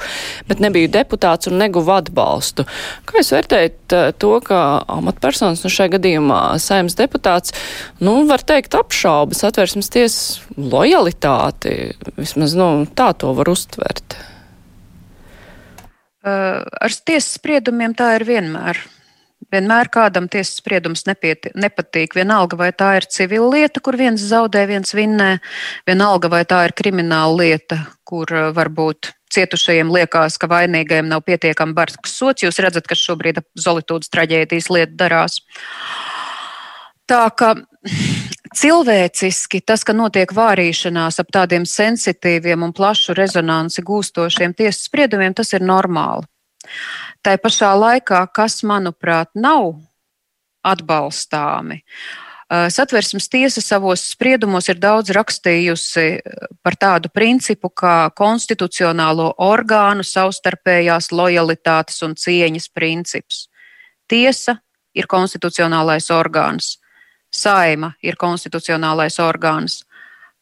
[0.48, 2.64] bet nebija deputāts un neguva atbalstu.
[3.04, 7.52] Kā jūs vērtējat to, ka amatpersonas nu šajā gadījumā saimnes saimnes deputāts,
[8.00, 11.96] nu, var teikt, apšauba satversmes tiesas lojalitāti.
[12.16, 14.16] Vismaz, nu, tā to var uztvert.
[16.22, 18.78] Ar tiesas spriedumiem tā ir vienmēr.
[19.52, 22.14] Vienmēr kādam tiesas spriedums nepieti, nepatīk.
[22.14, 25.40] Vienalga, vai tā ir civila lieta, kur viens zaudē, viens vinnē,
[25.84, 32.14] vienalga, vai tā ir krimināla lieta, kur varbūt cietušajiem liekas, ka vainīgajiem nav pietiekami bargs
[32.14, 32.46] sots.
[32.46, 35.40] Jūs redzat, kas šobrīd ap Zolitūdas traģēdijas lietu darās.
[35.42, 36.11] Uh,
[37.10, 37.54] Tā ka
[38.56, 45.52] cilvēciski tas, ka notiek vārīšanās ap tādiem sensitīviem un plašu rezonanci gūstošiem tiesas spriedumiem, tas
[45.56, 46.28] ir normāli.
[47.22, 49.74] Tā pašā laikā, kas, manuprāt, nav
[50.62, 51.82] atbalstāmi.
[52.52, 56.04] Satversmes tiesa savos spriedumos ir daudz rakstījusi
[56.60, 63.46] par tādu principu kā konstitucionālo orgānu savstarpējās lojalitātes un cieņas princips.
[64.04, 64.58] Tiesa
[64.92, 66.76] ir konstitucionālais orgāns,
[67.32, 69.82] saima ir konstitucionālais orgāns.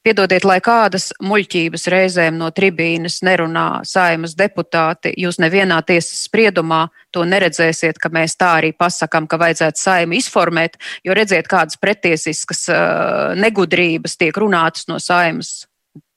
[0.00, 7.26] Piedodiet, lai kādas muļķības reizēm no tribīnes nerunā saimas deputāti, jūs nevienā tiesas spriedumā to
[7.28, 13.36] neredzēsiet, ka mēs tā arī pasakām, ka vajadzētu saimu izformēt, jo redziet, kādas pretiesiskas uh,
[13.36, 15.68] negudrības tiek runātas no saimas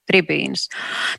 [0.10, 0.68] tribīnas.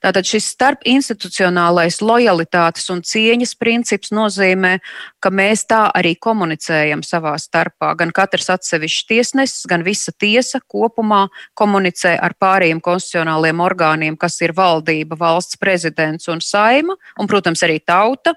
[0.05, 4.77] Tātad šis starpinstitucionālais lojalitātes un cieņas princips nozīmē,
[5.23, 7.94] ka mēs tā arī komunicējam savā starpā.
[8.01, 11.27] Gan katrs atsevišķs tiesnesis, gan visa tiesa kopumā
[11.59, 17.81] komunicē ar pārējiem konstitucionāliem orgāniem, kas ir valdība, valsts prezidents un saima, un, protams, arī
[17.85, 18.37] tauta.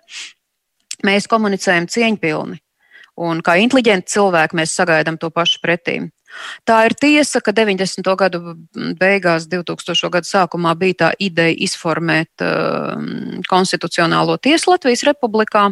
[1.05, 2.57] Mēs komunicējam cieņpilni.
[3.17, 6.11] Un kā inteliģenti cilvēki mēs sagaidām to pašu pretīm.
[6.67, 8.07] Tā ir tiesa, ka 90.
[8.19, 8.55] gadu
[8.99, 10.11] beigās, 2000.
[10.13, 12.97] gadu sākumā bija tā ideja izformēt uh,
[13.49, 15.69] konstitucionālo tiesu Latvijas republikā.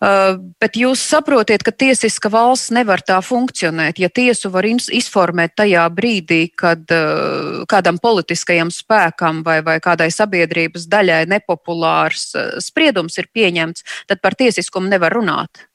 [0.00, 3.98] Uh, bet jūs saprotiet, ka tiesiska valsts nevar tā funkcionēt.
[4.00, 10.88] Ja tiesu var izformēt tajā brīdī, kad uh, kādam politiskajam spēkam vai, vai kādai sabiedrības
[10.88, 15.68] daļai nepopulārs uh, spriedums ir pieņemts, tad par tiesiskumu nevar runāt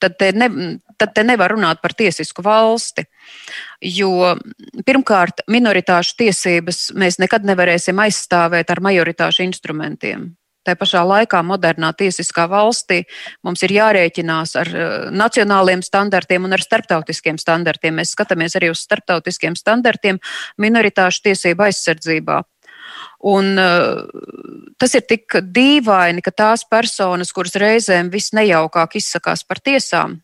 [0.00, 0.48] tad te, ne,
[0.98, 3.04] tad te nevar runāt par tiesisku valsti.
[3.84, 4.34] Jo
[4.86, 10.30] pirmkārt, minoritāšu tiesības mēs nekad nevarēsim aizstāvēt ar majoritāšu instrumentiem.
[10.68, 13.00] Tā pašā laikā modernā tiesiskā valstī
[13.46, 17.96] mums ir jārēķinās ar eh, nacionāliem standartiem un ar starptautiskiem standartiem.
[17.96, 20.20] Mēs skatāmies arī uz starptautiskiem standartiem
[20.60, 22.42] minoritāšu tiesību aizsardzībā.
[23.28, 24.04] Un, uh,
[24.78, 30.18] tas ir tik dīvaini, ka tās personas, kuras reizēm visnejaukāk izsakās par tiesām,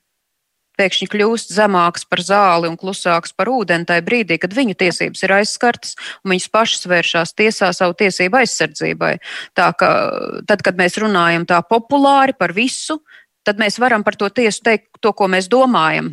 [0.79, 5.35] pēkšņi kļūst zemāks par zāli un klusāks par ūdeni tajā brīdī, kad viņu tiesības ir
[5.39, 9.13] aizskartas un viņas pašas vēršās tiesā savu tiesību aizsardzībai.
[9.55, 9.91] Tā ka
[10.49, 12.99] tad, kad mēs runājam tā populāri par visu,
[13.47, 16.11] tad mēs varam par to tiesu teikt to, ko mēs domājam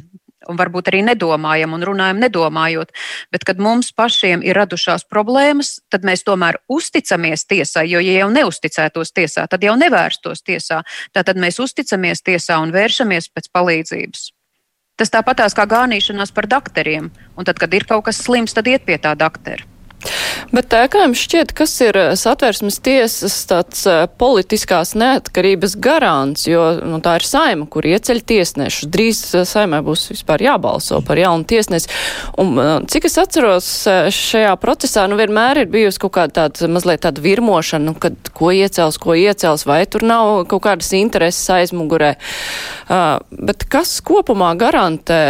[0.49, 2.93] un varbūt arī nedomājam un runājam nedomājot.
[3.34, 8.30] Bet, kad mums pašiem ir radušās problēmas, tad mēs tomēr uzticamies tiesai, jo, ja jau
[8.34, 10.82] neusticētos tiesā, tad jau nevērstos tiesā.
[11.15, 14.30] Tātad mēs uzticamies tiesā un vēršamies pēc palīdzības.
[14.99, 18.86] Tas tāpatās kā gānīšanās par doktoriem, un tad, kad ir kaut kas slims, tad iet
[18.86, 19.71] pie tā doktora.
[20.52, 23.86] Bet kā jums šķiet, kas ir satversmes tiesas tāds
[24.20, 28.90] politiskās neatkarības garants, jo nu, tā ir saima, kur ieceļ tiesnešus.
[28.92, 31.92] Drīz saimai būs vispār jābalso par jaunu tiesnesi.
[32.42, 32.60] Un,
[32.92, 33.70] cik es atceros,
[34.16, 38.52] šajā procesā nu, vienmēr ir bijusi kaut kāda tāda mazliet tāda virmošana, nu, kad ko
[38.56, 42.16] iecels, ko iecels, vai tur nav kaut kādas intereses aizmugurē.
[42.92, 45.22] Uh, bet kas kopumā garantē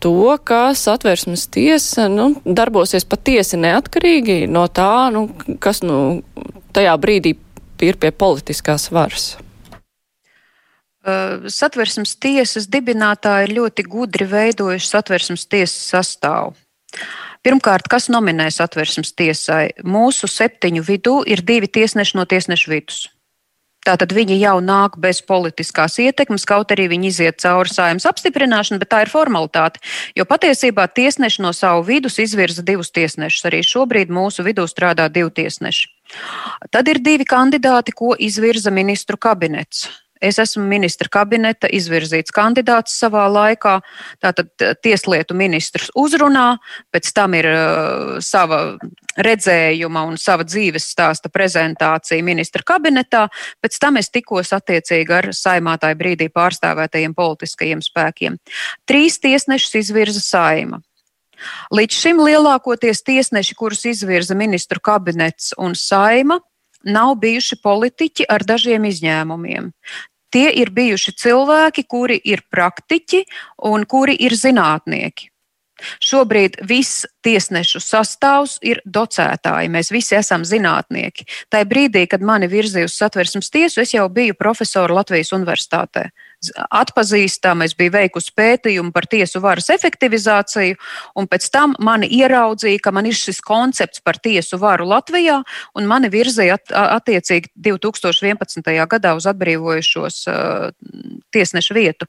[0.00, 3.87] to, ka satversmes tiesa nu, darbosies patiesi neatkarīgi?
[3.88, 5.26] Atkarīgi no tā, nu,
[5.60, 6.22] kas nu,
[6.76, 7.34] tajā brīdī
[7.82, 9.36] ir pie politiskās varas?
[11.48, 16.52] Satversmes tiesas dibinātāji ļoti gudri veidojuši satversmes tiesas sastāvu.
[17.46, 19.70] Pirmkārt, kas nominē satversmes tiesai?
[19.86, 23.06] Mūsu septiņu vidū ir divi tiesneši no tiesnešu vidus.
[23.86, 28.90] Tātad viņi jau nāk bez politiskās ietekmes, kaut arī viņi iziet cauri saimnes apstiprināšanu, bet
[28.92, 29.80] tā ir formalitāte.
[30.18, 33.46] Jo patiesībā tiesneši no savu vidus izvirza divus tiesnešus.
[33.48, 35.88] Arī šobrīd mūsu vidū strādā divi tiesneši.
[36.74, 39.86] Tad ir divi kandidāti, ko izvirza ministru kabinets.
[40.20, 43.78] Es esmu ministra kabineta izvirzīts kandidāts savā laikā.
[44.22, 46.58] Tātad eh, tieslietu ministrs uzrunā,
[46.94, 48.78] pēc tam ir uh, sava
[49.18, 53.26] redzējuma un sava dzīves stāsta prezentācija ministra kabinetā.
[53.62, 58.38] Pēc tam es tikos attiecīgi ar saimātāju brīdī pārstāvētajiem politiskajiem spēkiem.
[58.88, 60.82] Trīs tiesnešus izvirza saima.
[61.74, 66.40] Līdz šim lielākoties tiesneši, kurus izvirza ministru kabinets un saima,
[66.88, 69.72] nav bijuši politiķi ar dažiem izņēmumiem.
[70.34, 73.24] Tie ir bijuši cilvēki, kuri ir praktiķi
[73.70, 75.30] un kuri ir zinātnieki.
[76.02, 79.70] Šobrīd viss tiesnešu sastāvs ir docētāji.
[79.70, 81.28] Mēs visi esam zinātnieki.
[81.52, 86.08] Tā brīdī, kad mani virzīja uz satversmes tiesu, es jau biju profesora Latvijas Universitātē
[86.70, 90.78] atpazīstama, es biju veikusi pētījumu par tiesu varas efektivizāciju,
[91.18, 95.40] un pēc tam mani ieraudzīja, ka man ir šis koncepts par tiesu varu Latvijā,
[95.74, 98.72] un mani virzīja at, attiecīgi 2011.
[98.90, 100.70] gadā uz atbrīvojušos uh,
[101.34, 102.08] tiesnešu vietu.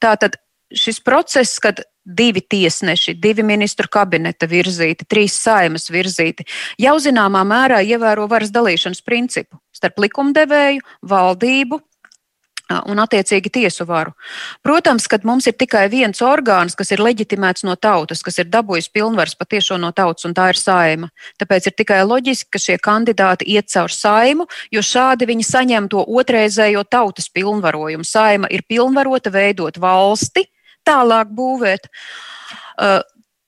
[0.00, 0.40] Tātad
[0.74, 6.46] šis process, kad divi tiesneši, divi ministru kabineta virzīti, trīs saimas virzīti,
[6.80, 11.82] jau zināmā mērā ievēro varas dalīšanas principu starp likumdevēju, valdību
[12.68, 14.12] un attiecīgi tiesu varu.
[14.66, 18.90] Protams, ka mums ir tikai viens orgāns, kas ir leģitimēts no tautas, kas ir dabūjis
[18.92, 21.08] pilnvaras patiešo no tautas, un tā ir saima.
[21.40, 26.04] Tāpēc ir tikai loģiski, ka šie kandidāti iet caur saimu, jo šādi viņi saņem to
[26.04, 28.04] otrreizējo tautas pilnvarojumu.
[28.04, 30.44] Saima ir pilnvarota veidot valsti,
[30.84, 31.88] tālāk būvēt.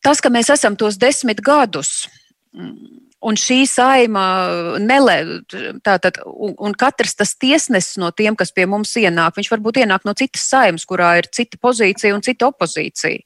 [0.00, 2.08] Tas, ka mēs esam tos desmit gadus
[3.20, 4.24] Un šī saima
[4.80, 5.16] nelē,
[5.84, 10.06] tātad, un, un katrs tas tiesnesis no tiem, kas pie mums ienāk, viņš varbūt ienāk
[10.08, 13.20] no citas saimas, kurā ir cita pozīcija un cita opozīcija.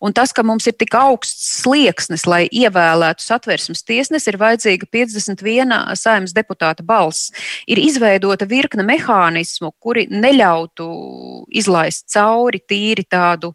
[0.00, 5.98] Un tas, ka mums ir tik augsts slieksnis, lai ievēlētu satversmes tiesnesi, ir vajadzīga 51
[5.98, 7.32] saimnes deputāta balss.
[7.70, 10.88] Ir izveidota virkne mehānismu, kuri neļautu
[11.60, 13.54] izlaist cauri tīri tādu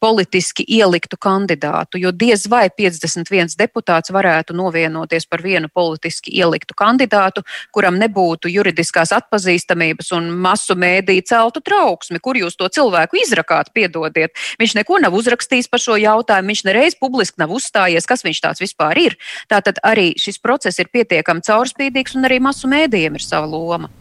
[0.00, 7.44] politiski ieliktu kandidātu, jo diez vai 51 deputāts varētu novienoties par vienu politiski ieliktu kandidātu,
[7.74, 14.34] kuram nebūtu juridiskās atpazīstamības un masu mēdīju celtu trauksmi, kur jūs to cilvēku izrakāt, piedodiet.
[14.60, 18.64] Viņš neko nav uzrakstījis par šo jautājumu, viņš nereiz publiski nav uzstājies, kas viņš tāds
[18.64, 19.18] vispār ir.
[19.52, 23.92] Tātad arī šis process ir pietiekami caurspīdīgs un arī masu mēdījiem ir sava loma.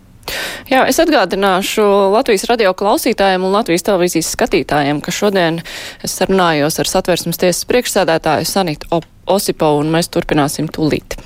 [0.70, 5.62] Jā, es atgādināšu Latvijas radio klausītājiem un Latvijas televīzijas skatītājiem, ka šodien
[6.06, 11.18] es sarunājos ar satversmes tiesas priekšsēdētāju Sanitu Osipovu un mēs turpināsim tūlīt.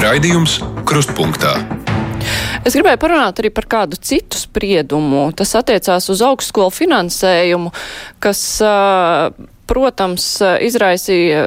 [0.00, 1.54] Raidījums Krustpunktā.
[2.64, 5.30] Es gribēju parunāt arī par kādu citu spriedumu.
[5.36, 7.72] Tas attiecās uz augstskolu finansējumu,
[8.22, 8.42] kas,
[9.70, 10.26] protams,
[10.66, 11.46] izraisīja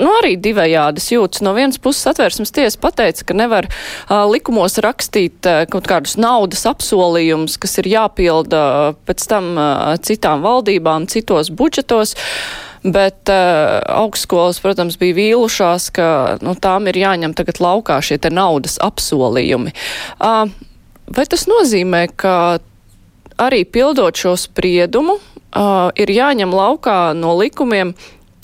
[0.00, 1.42] nu, arī divējādas jūtas.
[1.44, 6.64] No vienas puses atvērsmes tiesa pateica, ka nevar uh, likumos rakstīt uh, kaut kādus naudas
[6.70, 12.16] apsolījumus, kas ir jāpilda uh, pēc tam uh, citām valdībām, citos budžetos.
[12.82, 16.06] Bet uh, augstskolas, protams, bija vīlušās, ka
[16.42, 19.70] nu, tām ir jāņem tagad laukā šie naudas apsolījumi.
[20.18, 20.50] Uh,
[21.06, 22.58] vai tas nozīmē, ka
[23.38, 27.94] arī pildot šo spriedumu, uh, ir jāņem laukā no likumiem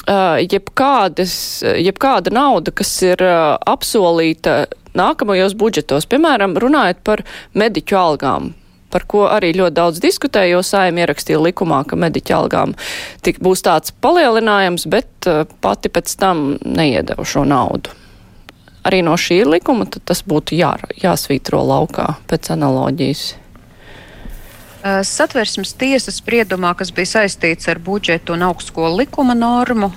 [0.08, 4.66] jebkādas, jebkāda nauda, kas ir apsolīta
[4.98, 7.22] nākamajos budžetos, piemēram, runājot par
[7.58, 8.52] mediķu algām,
[8.92, 12.74] par ko arī ļoti daudz diskutēja, jo saim ierakstīja likumā, ka mediķu algām
[13.26, 15.28] tik būs tāds palielinājums, bet
[15.60, 17.92] pati pēc tam neiedeva šo naudu.
[18.88, 23.34] Arī no šī likuma tas būtu jā, jāsvītro laukā pēc analoģijas.
[24.88, 29.90] Eh, satversmes tiesas spriedumā, kas bija saistīts ar budžetu un augstskolu likuma normu,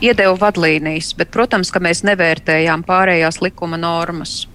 [0.00, 4.46] iedeva vadlīnijas, bet, protams, ka mēs nevērtējām pārējās likuma normas.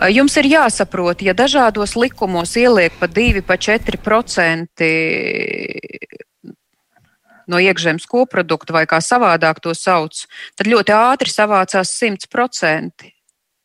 [0.00, 4.90] Eh, jums ir jāsaprot, ja dažādos likumos ieliek pa 2, pa 4%
[7.50, 10.24] no iekšzemes koprodukta vai kā savādāk to sauc,
[10.56, 13.12] tad ļoti ātri savācās 100%.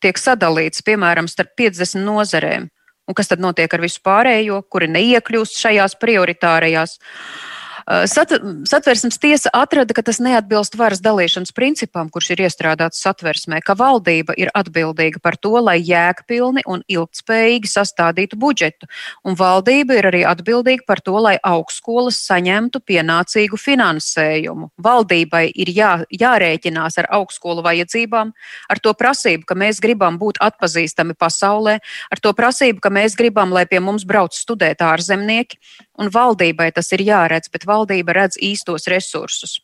[0.04, 2.70] Tiek sadalīts, piemēram, starp 50 nozarēm.
[3.06, 6.98] Un kas tad notiek ar visu pārējo, kuri neiekļūst šajās prioritārajās?
[6.98, 7.55] Uh,
[7.86, 8.32] sat,
[8.66, 14.34] satversmes tiesa atrada, ka tas neatbilst varas dalīšanas principam, kurš ir iestrādāts satversmē, ka valdība
[14.38, 18.88] ir atbildīga par to, lai jēgpilni un ilgspējīgi sastādītu budžetu,
[19.24, 24.72] un valdība ir arī atbildīga par to, lai augstskolas saņemtu pienācīgu finansējumu.
[24.82, 28.34] Valdībai ir jā, jārēķinās ar augstskolu vajadzībām,
[28.70, 31.78] ar to prasību, ka mēs gribam būt atpazīstami pasaulē,
[32.10, 35.60] ar to prasību, ka mēs gribam, lai pie mums brauc studēt ārzemnieki,
[35.98, 39.58] un valdībai tas ir jāredz, bet valdība redz īstos resursus.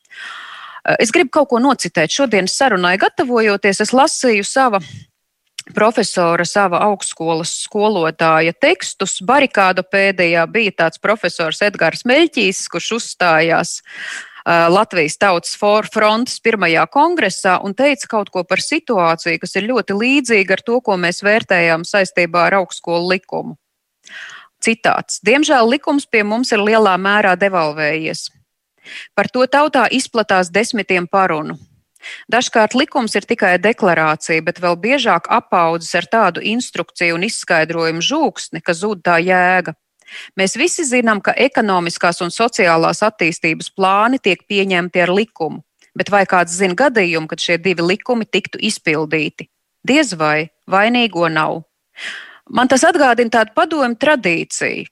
[0.99, 2.11] Es gribu kaut ko nocitēt.
[2.11, 4.81] Šodienas sarunai gatavojoties, es lasīju sava
[5.77, 9.21] profesora, sava augstskolas skolotāja tekstus.
[9.23, 13.79] Barikādu pēdējā bija tāds profesors Edgars Meļķīs, kurš uzstājās
[14.45, 20.59] Latvijas Tautas frontes pirmajā kongresā un teica kaut ko par situāciju, kas ir ļoti līdzīga
[20.59, 23.55] ar to, ko mēs vērtējām saistībā ar augstskolu likumu.
[24.62, 25.18] Citāts.
[25.27, 28.29] Diemžēl likums pie mums ir lielā mērā devalvējies.
[29.14, 31.59] Par to tautā izplatās desmitiem parunu.
[32.31, 38.62] Dažkārt likums ir tikai deklarācija, bet vēl biežāk apaudzis ar tādu instrukciju un izskaidrojumu žūksni,
[38.62, 39.75] ka zūd tā jēga.
[40.37, 45.62] Mēs visi zinām, ka ekonomiskās un sociālās attīstības plāni tiek pieņemti ar likumu,
[45.96, 49.48] bet vai kāds zina gadījumu, kad šie divi likumi tiktu izpildīti?
[49.87, 51.62] Diez vai vainīgo nav.
[52.51, 54.89] Man tas atgādina tādu padomu tradīciju.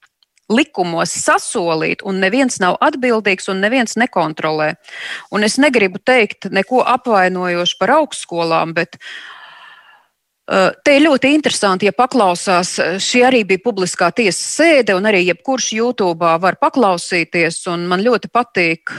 [0.51, 4.73] Likumos sasolīt, un neviens nav atbildīgs, un neviens nekontrolē.
[5.31, 8.99] Un es negribu teikt neko apvainojošu par augstskolām, bet
[10.51, 12.73] Te ir ļoti interesanti, ja paklausās.
[12.99, 17.61] Šī arī bija publiskā tiesas sēde, un arī jebkurš YouTube var paklausīties.
[17.87, 18.91] Man ļoti patīk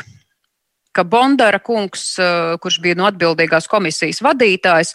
[0.93, 4.95] ka Bondara kungs, eh, kurš bija no atbildīgās komisijas vadītājs,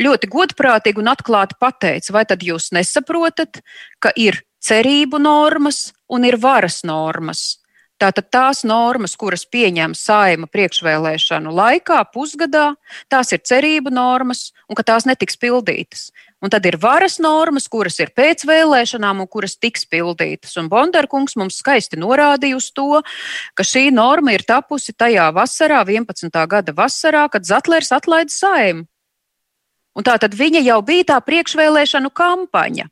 [0.00, 3.62] ļoti godprātīgi un atklāti pateica, vai tad jūs nesaprotat,
[4.00, 7.58] ka ir cerību normas un ir varas normas.
[7.98, 12.76] Tātad tās normas, kuras pieņem saima priekšvēlēšanu laikā, pusgadā,
[13.10, 16.12] tās ir cerību normas un ka tās netiks pildītas.
[16.38, 20.54] Un tad ir varas normas, kuras ir pēc vēlēšanām un kuras tiks pildītas.
[20.60, 23.00] Un Bondarkungs mums skaisti norādīja uz to,
[23.58, 26.30] ka šī norma ir tapusi tajā vasarā, 11.
[26.46, 28.86] gada vasarā, kad Zatlers atlaida saimu.
[29.98, 32.86] Un tā tad viņa jau bija tā priekšvēlēšanu kampaņa.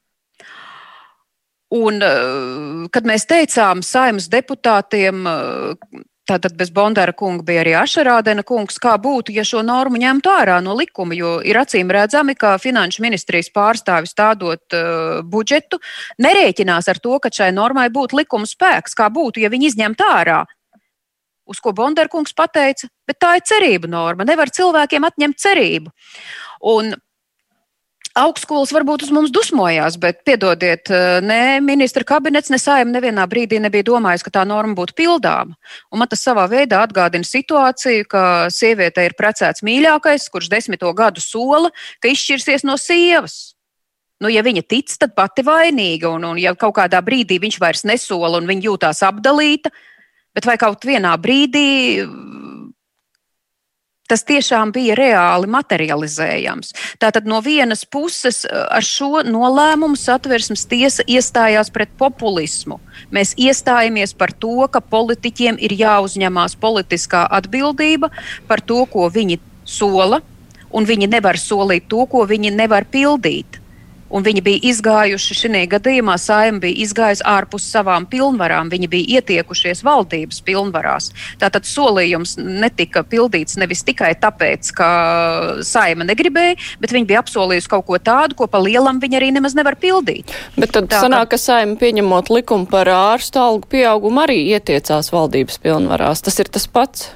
[1.76, 8.42] Un, eh, kad mēs teicām saimnes deputātiem, eh, Tātad bez Bondara kunga bija arī Ašarādena
[8.46, 8.80] kungs.
[8.82, 13.04] Kā būtu, ja šo normu ņemtu ārā no likuma, jo ir acīm redzami, ka finanšu
[13.04, 15.78] ministrijas pārstāvis stādot uh, budžetu
[16.18, 18.98] nerēķinās ar to, ka šai normai būtu likuma spēks.
[18.98, 20.42] Kā būtu, ja viņi izņemtu ārā?
[21.46, 24.26] Uz ko Bondara kungs pateica, bet tā ir cerība norma.
[24.26, 25.94] Nevar cilvēkiem atņemt cerību.
[26.74, 26.96] Un
[28.16, 33.58] Augstskolas varbūt uz mums dusmojās, bet, piedodiet, eh, ne ministra kabinets, ne saima nevienā brīdī
[33.60, 35.52] nebija domājis, ka tā norma būtu pildāma.
[35.92, 41.20] Un man tas savā veidā atgādina situāciju, ka sieviete ir precēts mīļākais, kurš desmito gadu
[41.20, 43.54] sola, ka izšķirsies no sievas.
[44.18, 47.84] Nu, ja viņa tic, tad pati vainīga, un, un ja kaut kādā brīdī viņš vairs
[47.84, 49.68] nesola un viņa jūtās apdalīta,
[50.32, 52.00] bet vai kaut vienā brīdī
[54.08, 56.72] tas tiešām bija reāli materializējams.
[57.02, 62.80] Tātad no vienas puses eh, ar šo nolēmumu satversmes tiesa iestājās pret populismu.
[63.14, 68.10] Mēs iestājamies par to, ka politiķiem ir jāuzņemās politiskā atbildība
[68.48, 70.22] par to, ko viņi sola,
[70.70, 73.55] un viņi nevar solīt to, ko viņi nevar pildīt
[74.10, 79.82] un viņi bija izgājuši šajā gadījumā, saima bija izgājusi ārpus savām pilnvarām, viņi bija ietiekušies
[79.86, 81.10] valdības pilnvarās.
[81.40, 84.88] Tātad solījums netika pildīts nevis tikai tāpēc, ka
[85.66, 89.56] saima negribēja, bet viņi bija apsolījusi kaut ko tādu, ko pa lielam viņi arī nemaz
[89.58, 90.34] nevar pildīt.
[90.56, 95.60] Bet tad Tā, sanāk, ka saima pieņemot likumu par ārstu algu pieaugumu arī ietiecās valdības
[95.62, 96.24] pilnvarās.
[96.26, 97.10] Tas ir tas pats.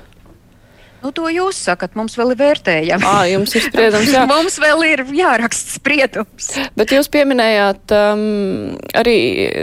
[1.01, 3.07] Nu, to jūs sakat, mums vēl ir vērtējami.
[3.09, 4.26] À, jums ir spriedums, jā.
[4.30, 6.51] mums vēl ir jāraksta spriedums.
[6.76, 8.24] Bet jūs pieminējāt um,
[9.01, 9.16] arī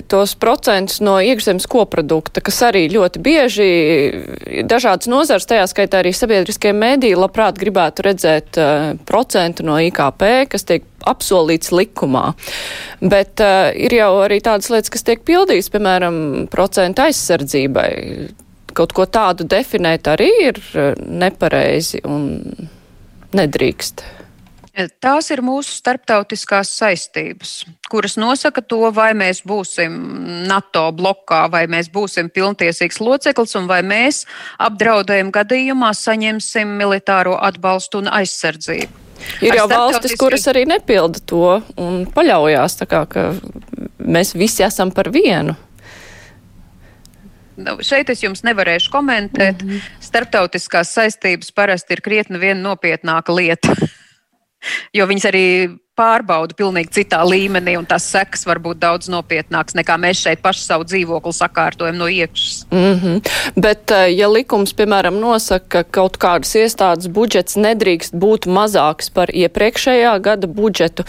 [0.09, 3.69] tos procentus no iekšzemes koprodukta, kas arī ļoti bieži
[4.67, 10.65] dažādas nozars, tajā skaitā arī sabiedriskie mēdīji, labprāt gribētu redzēt uh, procentu no IKP, kas
[10.67, 12.31] tiek apsolīts likumā.
[13.05, 16.19] Bet uh, ir jau arī tādas lietas, kas tiek pildītas, piemēram,
[16.51, 17.93] procentu aizsardzībai
[18.77, 22.29] kaut ko tādu definēt arī ir e, nepareizi un
[23.37, 24.03] nedrīkst.
[24.77, 27.53] E, tās ir mūsu starptautiskās saistības,
[27.89, 29.95] kuras nosaka to, vai mēs būsim
[30.49, 34.25] NATO blokā, vai mēs būsim pilntiesīgs loceklis, un vai mēs
[34.61, 39.05] apdraudējuma gadījumā saņemsim militāro atbalstu un aizsardzību.
[39.41, 43.31] Ir jau valstis, kuras arī nepilda to un paļaujās, kā, ka
[43.97, 45.57] mēs visi esam par vienu.
[47.81, 49.63] Šeit es jums nevarēšu komentēt.
[49.63, 49.81] Mm -hmm.
[49.99, 53.75] Startautiskās saistības parasti ir krietni vien nopietnāka lieta.
[54.97, 55.45] jo viņas arī
[55.97, 60.65] pārbauda pilnīgi citā līmenī, un tas sekas var būt daudz nopietnāks nekā mēs šeit paši
[60.67, 62.67] savu dzīvokli sakārtojam no iekšas.
[62.71, 63.21] Mm -hmm.
[63.55, 69.27] Bet, eh, ja likums, piemēram, nosaka, ka kaut kādas iestādes budžets nedrīkst būt mazāks par
[69.33, 71.03] iepriekšējā gada budžetu,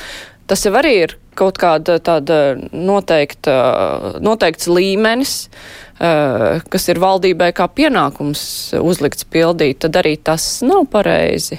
[0.47, 5.49] tas jau arī ir kaut kāda tāda noteikta, noteikts līmenis.
[5.49, 8.43] Eh, kas ir valdībai kā pienākums
[8.79, 11.59] uzlikts pildīt, tad arī tas nav pareizi.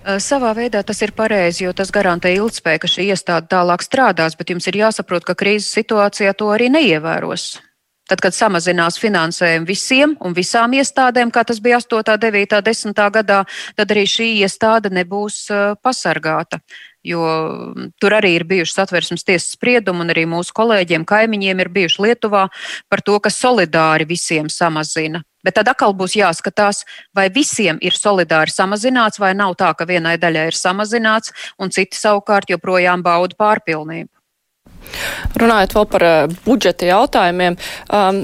[0.00, 4.36] Eh, savā veidā tas ir pareizi, jo tas garantē ilgspēju, ka šī iestāde tālāk strādās,
[4.38, 7.58] bet jums ir jāsaprot, ka krīzes situācijā to arī neievēros.
[8.08, 13.44] Tad, kad samazinās finansējumu visiem un visām iestādēm, kā tas bija 8, 9, 10 gadā,
[13.76, 16.62] tad arī šī iestāde nebūs eh, pasargāta
[17.06, 21.72] jo mm, tur arī ir bijušas atversmes tiesas spriedumi, un arī mūsu kolēģiem, kaimiņiem ir
[21.72, 22.46] bijuši Lietuvā
[22.90, 25.24] par to, ka solidāri visiem samazina.
[25.44, 26.84] Bet tad atkal būs jāskatās,
[27.16, 31.96] vai visiem ir solidāri samazināts, vai nav tā, ka vienai daļai ir samazināts, un citi
[31.96, 34.12] savukārt joprojām bauda pārpilnību.
[35.40, 37.56] Runājot vēl par uh, budžeta jautājumiem,
[37.94, 38.20] um,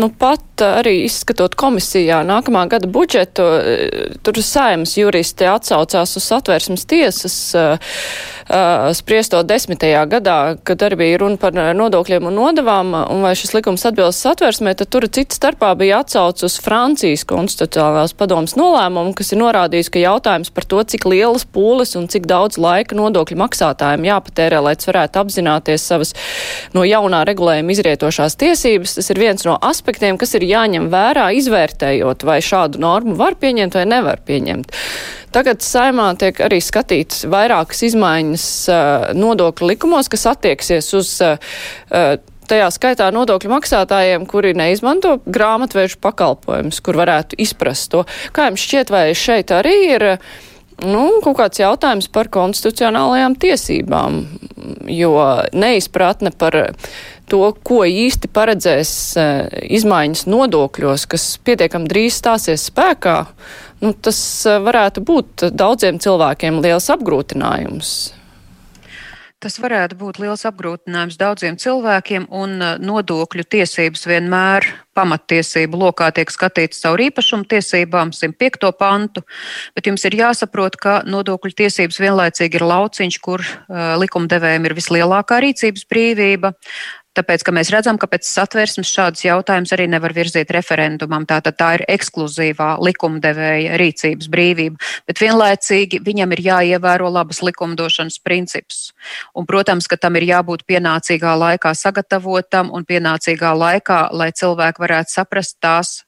[0.00, 6.86] nu pat arī izskatot komisijā nākamā gada budžetu, uh, tur saimas juristi atsaucās uz satvērsmes
[6.90, 7.96] tiesas uh,
[8.96, 13.84] spriesto desmitajā gadā, kad arī bija runa par nodokļiem un nodevām, un vai šis likums
[13.86, 19.40] atbilst satvērsmē, tad tur cits starpā bija atsauc uz Francijas konstitucionālās padomas nolēmumu, kas ir
[19.42, 24.62] norādījis, ka jautājums par to, cik lielas pūles un cik daudz laika nodokļu maksātājiem jāpatērē,
[24.66, 26.14] lai tas varētu apzināties savas
[26.74, 32.26] no jaunā regulējuma izrietošās tiesības, tas ir viens no aspektiem, kas ir jāņem vērā, izvērtējot,
[32.26, 34.74] vai šādu normu var pieņemt vai nevar pieņemt.
[35.30, 41.38] Tagad saimā tiek arī skatīts vairākas izmaiņas uh, nodokļu likumos, kas attieksies uz uh,
[42.50, 48.04] tajā skaitā nodokļu maksātājiem, kuri neizmanto grāmatvežu pakalpojumus, kur varētu izprast to.
[48.34, 50.06] Kā jums šķiet, vai šeit arī ir
[50.82, 54.22] nu, kaut kāds jautājums par konstitucionālajām tiesībām,
[54.90, 55.14] jo
[55.52, 56.58] neizpratne par
[57.30, 58.92] to, ko īsti paredzēs
[59.78, 63.18] izmaiņas nodokļos, kas pietiekam drīz stāsies spēkā,
[63.84, 64.20] nu, tas
[64.66, 67.98] varētu būt daudziem cilvēkiem liels apgrūtinājums.
[69.40, 76.28] Tas varētu būt liels apgrūtinājums daudziem cilvēkiem, un uh, nodokļu tiesības vienmēr pamattiesību lokā tiek
[76.28, 78.68] skatīts caur īpašumu tiesībām, 105.
[78.76, 79.22] pantu,
[79.72, 85.40] bet jums ir jāsaprot, ka nodokļu tiesības vienlaicīgi ir lauciņš, kur uh, likumdevējiem ir vislielākā
[85.46, 86.52] rīcības brīvība.
[87.18, 91.24] Tāpēc, ka mēs redzam, ka pēc satversmes šādus jautājumus arī nevar virzīt referendumam.
[91.26, 94.78] Tātad tā ir ekskluzīvā likumdevēja rīcības brīvība,
[95.10, 98.92] bet vienlaicīgi viņam ir jāievēro labas likumdošanas princips.
[99.34, 105.18] Un, protams, ka tam ir jābūt pienācīgā laikā sagatavotam un pienācīgā laikā, lai cilvēki varētu
[105.18, 105.98] saprast tās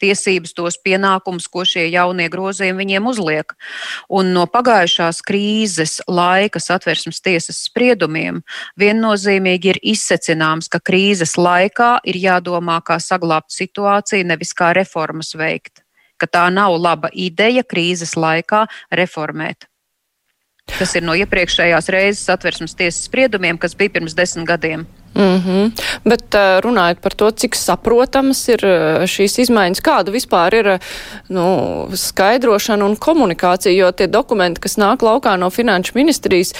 [0.00, 3.54] tiesības, tos pienākumus, ko šie jaunie grozījumi viņiem uzliek.
[4.08, 8.42] Un no pagājušās krīzes laika satversmes tiesas spriedumiem
[8.80, 15.82] viennozīmīgi ir izsecināms, ka krīzes laikā ir jādomā, kā saglabāt situāciju, nevis kā reformas veikt.
[16.18, 19.68] Ka tā nav laba ideja krīzes laikā reformēt.
[20.76, 24.84] Tas ir no iepriekšējās reizes satversmes tiesas spriedumiem, kas bija pirms desmit gadiem.
[25.14, 25.70] Mm -hmm.
[26.04, 26.34] Bet
[26.64, 28.60] runājot par to, cik saprotamas ir
[29.06, 30.78] šīs izmaiņas, kāda vispār ir
[31.28, 36.54] nu, skaidrošana un komunikācija, jo tie dokumenti, kas nāk laukā no finanšu ministrijas,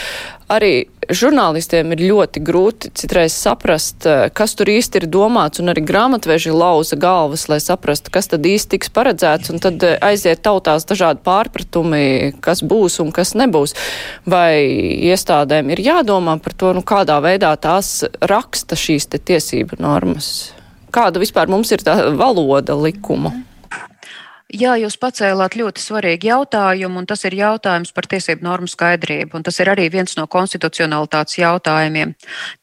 [0.53, 5.85] arī žurnālistiem ir ļoti grūti citreiz saprast, eh, kas tur īsti ir domāts, un arī
[5.85, 10.85] grāmatveži lauza galvas, lai saprastu, kas tad īsti tiks paredzēts, un tad eh, aiziet tautās
[10.89, 13.75] dažādi pārpratumi, kas būs un kas nebūs.
[14.27, 14.65] Vai
[15.13, 20.53] iestādēm ir jādomā par to, nu, kādā veidā tās raksta šīs te tiesību normas?
[20.93, 23.35] Kāda vispār mums ir tā valoda likuma?
[24.49, 29.43] Jā, jūs pacēlāt ļoti svarīgu jautājumu, un tas ir jautājums par tiesību normu skaidrību, un
[29.45, 32.15] tas ir arī viens no konstitucionalitātes jautājumiem.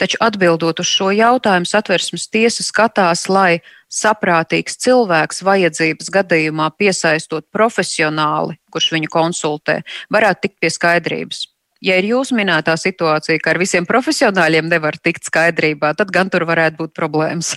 [0.02, 8.58] Taču atbildot uz šo jautājumu, satversmes tiesa skatās, lai saprātīgs cilvēks vajadzības gadījumā piesaistot profesionāli,
[8.74, 11.46] kurš viņu konsultē, varētu tikt pie skaidrības.
[11.86, 16.50] Ja ir jūsu minētā situācija, ka ar visiem profesionāļiem nevar tikt skaidrībā, tad gan tur
[16.50, 17.54] varētu būt problēmas.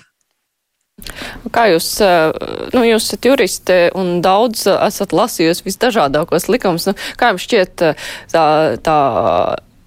[1.54, 1.86] Kā jūs,
[2.74, 6.88] nu, jūs esat juristi un daudz esat lasījusi visdažādākos likumus.
[6.90, 7.86] Nu, kā jums šķiet
[8.34, 8.44] tā,
[8.84, 8.98] tā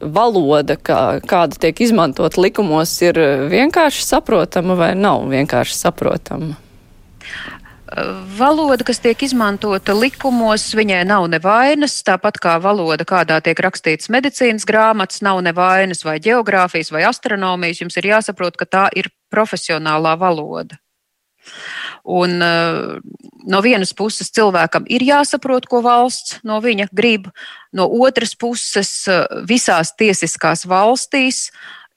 [0.01, 3.19] valoda, kā, kāda tiek izmantot likumos, ir
[3.51, 6.57] vienkārši saprotama vai nav vienkārši saprotama?
[8.37, 14.63] Valoda, kas tiek izmantota likumos, viņai nav nevainas, tāpat kā valoda, kādā tiek rakstīts medicīnas
[14.67, 17.81] grāmatas, nav nevainas vai geogrāfijas vai astronomijas.
[17.83, 20.79] Jums ir jāsaprot, ka tā ir profesionālā valoda.
[22.03, 22.97] Un, uh,
[23.45, 27.29] no vienas puses cilvēkam ir jāsaprot, ko valsts no viņa grib,
[27.73, 31.49] no otras puses uh, visās tiesiskās valstīs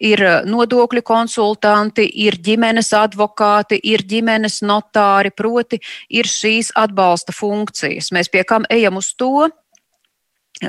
[0.05, 5.81] ir uh, nodokļu konsultanti, ir ģimenes advokāti, ir ģimenes notāri, proti,
[6.11, 8.13] ir šīs atbalsta funkcijas.
[8.13, 9.49] Mēs pie kam ejam uz to,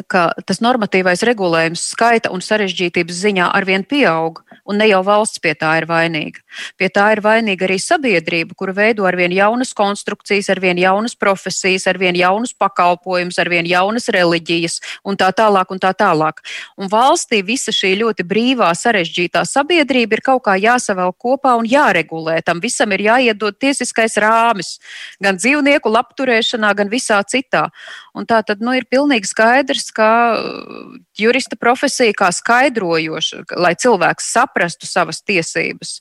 [0.09, 5.53] ka tas normatīvais regulējums skaita un sarežģītības ziņā arvien pieaug, un ne jau valsts pie
[5.57, 6.41] tā ir vainīga.
[6.79, 12.17] Pie tā ir vainīga arī sabiedrība, kura veido arvien jaunas konstrukcijas, arvien jaunas profesijas, arvien
[12.17, 16.41] jaunus pakalpojumus, arvien jaunas reliģijas un tā tālāk un tā tālāk.
[16.81, 22.39] Un valstī visa šī ļoti brīvā, sarežģītā sabiedrība ir kaut kā jāsavēl kopā un jāregulē.
[22.45, 24.79] Tam visam ir jāiedod tiesiskais rāmis
[25.21, 27.67] gan dzīvnieku labturēšanā, gan visā citā.
[28.15, 34.31] Un tā tad nu, ir pilnīgi skaidrs, ka uh, jurista profesija kā skaidrojoša, lai cilvēks
[34.35, 35.99] saprastu savas tiesības,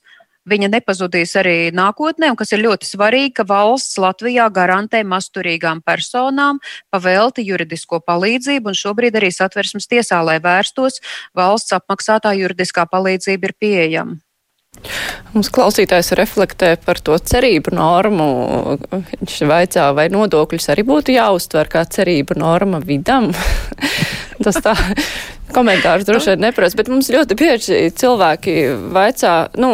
[0.49, 6.61] viņa nepazudīs arī nākotnē, un kas ir ļoti svarīgi, ka valsts Latvijā garantē masturīgām personām
[6.93, 11.01] pavelti juridisko palīdzību, un šobrīd arī satversmes tiesā, lai vērstos,
[11.35, 14.24] valsts apmaksātā juridiskā palīdzība ir pieejama.
[15.33, 18.27] Mums klausītājs reflektē par to cerību normu.
[18.91, 23.31] Viņš vaicā, vai nodokļus arī būtu jāuztver kā cerību norma vidam.
[24.43, 24.73] tas tā
[25.55, 28.55] komentārs droši vien neprasa, bet mums ļoti bieži cilvēki
[28.95, 29.69] vaicā, nu,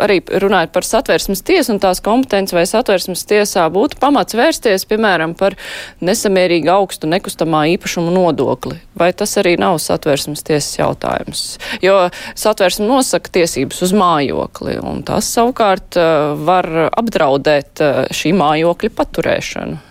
[0.00, 5.36] arī runājot par satversmes tiesu un tās kompetences vai satversmes tiesā būtu pamats vērsties, piemēram,
[5.38, 5.56] par
[6.04, 8.80] nesamērīgi augstu nekustamā īpašuma nodokli.
[8.98, 11.44] Vai tas arī nav satversmes tiesas jautājums?
[11.84, 12.08] Jo
[12.38, 19.89] satversme nosaka tiesības uz mājokli, un tas savukārt uh, var apdraudēt uh, šī mājokļa paturēšanu.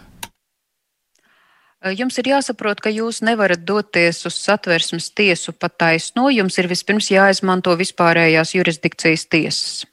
[1.80, 6.28] Jums ir jāsaprot, ka jūs nevarat doties uz satversmes tiesu pa taisno.
[6.28, 9.86] Jums ir vispirms jāizmanto vispārējās jurisdikcijas tiesas.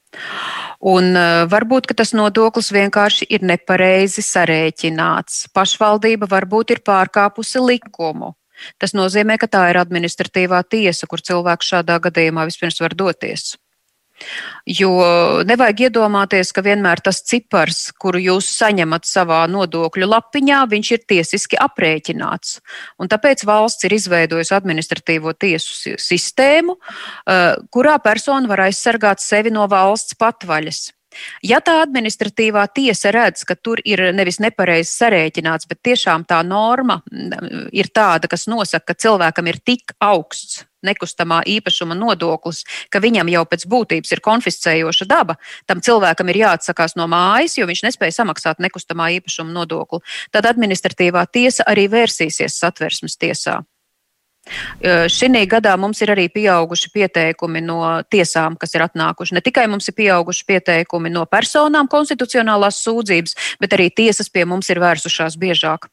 [0.83, 1.15] Un
[1.47, 5.47] varbūt tas nodoklis vienkārši ir nepareizi sarēķināts.
[5.55, 8.35] Pašvaldība varbūt ir pārkāpusi likumu.
[8.81, 13.55] Tas nozīmē, ka tā ir administratīvā tiesa, kur cilvēks šādā gadījumā vispirms var doties.
[14.67, 14.91] Jo
[15.47, 21.61] nevajag iedomāties, ka vienmēr tas cipars, kuru jūs saņemat savā nodokļu lapiņā, viņš ir tiesiski
[21.63, 22.59] aprēķināts.
[22.99, 29.69] Un tāpēc valsts ir izveidojusi administratīvo tiesu sistēmu, eh, kurā persona var aizsargāt sevi no
[29.69, 30.96] valsts patvaļas.
[31.47, 37.01] Ja tā administratīvā tiesa redz, ka tur ir nevis nepareizi sarēķināts, bet tiešām tā norma
[37.11, 43.31] mm, ir tāda, kas nosaka, ka cilvēkam ir tik augsts nekustamā īpašuma nodoklis, ka viņam
[43.33, 48.21] jau pēc būtības ir konfiscējoša daba, tam cilvēkam ir jāatsakās no mājas, jo viņš nespēja
[48.21, 50.03] samaksāt nekustamā īpašuma nodokli,
[50.35, 53.63] tad administratīvā tiesa arī vērsīsies satversmes tiesā.
[55.11, 57.81] Šī gadā mums ir arī pieauguši pieteikumi no
[58.11, 59.35] tiesām, kas ir atnākuši.
[59.37, 64.71] Ne tikai mums ir pieauguši pieteikumi no personām konstitucionālās sūdzības, bet arī tiesas pie mums
[64.71, 65.91] ir vērsušās biežāk.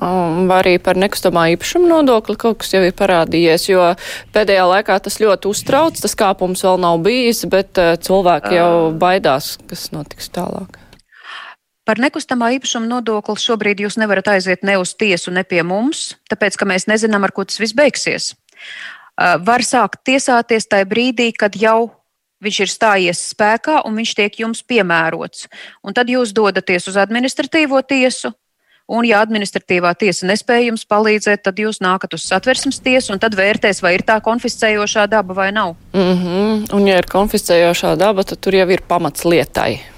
[0.00, 3.90] Um, arī par nekustamā īpašuma nodokli kaut kas jau ir parādījies, jo
[4.32, 9.90] pēdējā laikā tas ļoti uztrauc, tas kāpums vēl nav bijis, bet cilvēki jau baidās, kas
[9.92, 10.81] notiks tālāk.
[11.84, 16.58] Par nekustamā īpašuma nodokli šobrīd jūs nevarat aiziet ne uz tiesu, ne pie mums, tāpēc
[16.58, 18.34] ka mēs nezinām, ar ko tas viss beigsies.
[19.18, 21.90] Var sākt tiesāties tajā brīdī, kad jau
[22.42, 25.48] viņš ir stājies spēkā un viņš tiek jums piemērots.
[25.82, 28.32] Un tad jūs dodaties uz administratīvo tiesu,
[28.90, 33.36] Un, ja administratīvā tiesa nespēja jums palīdzēt, tad jūs nākat uz satversmes tiesu un tad
[33.38, 35.76] vērtēs, vai ir tā konfiscējošā daba vai nav.
[35.94, 36.74] Mm -hmm.
[36.74, 39.91] Un, ja ir konfiscējošā daba, tad tur jau ir pamats lietai.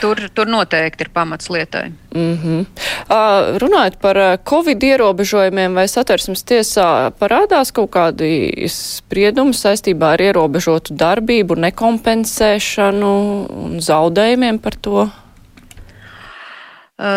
[0.00, 1.92] Tur, tur noteikti ir pamats lietai.
[2.14, 2.60] Mm -hmm.
[2.60, 10.94] uh, runājot par covid ierobežojumiem, vai satversmes tiesā parādās kaut kādi spriedumi saistībā ar ierobežotu
[10.94, 13.14] darbību, nekompensēšanu
[13.64, 15.08] un zaudējumiem par to?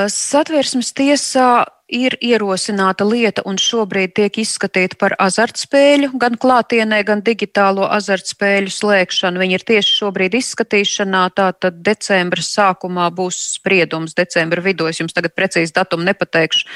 [0.07, 7.87] Satversmes tiesā ir ierosināta lieta un šobrīd tiek izskatīta par azartspēļu, gan klātienē, gan digitālo
[7.91, 9.41] azartspēļu slēgšanu.
[9.43, 14.89] Viņi ir tieši šobrīd izskatīšanā, tātad decembra sākumā būs spriedums, decembra vidū.
[14.89, 16.69] Es jums tagad precīzi datumu nepateikšu.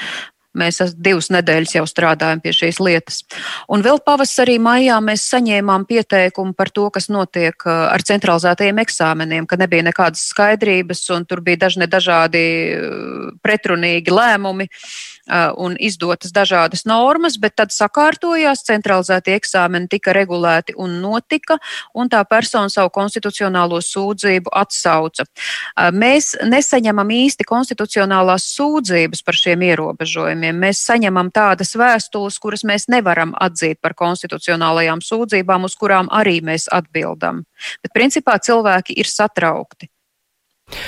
[0.56, 3.20] Mēs divas nedēļas jau strādājam pie šīs lietas.
[3.68, 9.46] Un vēl pavasarī, maijā mēs saņēmām pieteikumu par to, kas notiek uh, ar centralizētajiem eksāmeniem,
[9.46, 12.42] ka nebija nekādas skaidrības un tur bija dažne dažādi
[12.72, 14.70] uh, pretrunīgi lēmumi.
[14.72, 15.17] Uh,
[15.56, 21.58] un izdotas dažādas normas, bet tad sakārtojās, centralizēti eksāmeni tika regulēti un notika,
[21.94, 25.26] un tā persona savu konstitucionālo sūdzību atsauca.
[25.28, 30.58] Uh, mēs nesaņemam īsti konstitucionālās sūdzības par šiem ierobežojumiem.
[30.64, 36.68] Mēs saņemam tādas vēstules, kuras mēs nevaram atzīt par konstitucionālajām sūdzībām, uz kurām arī mēs
[36.72, 37.44] atbildam.
[37.82, 39.90] Bet principā cilvēki ir satraukti.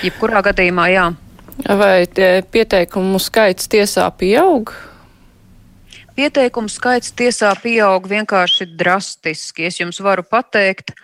[0.05, 1.11] Jebkurā gadījumā, jā.
[1.69, 2.07] Vai
[2.51, 4.73] pieteikumu skaits tiesā pieaug?
[6.17, 9.69] Pieteikumu skaits tiesā pieaug vienkārši drastiski.
[9.69, 10.95] Es jums varu pateikt,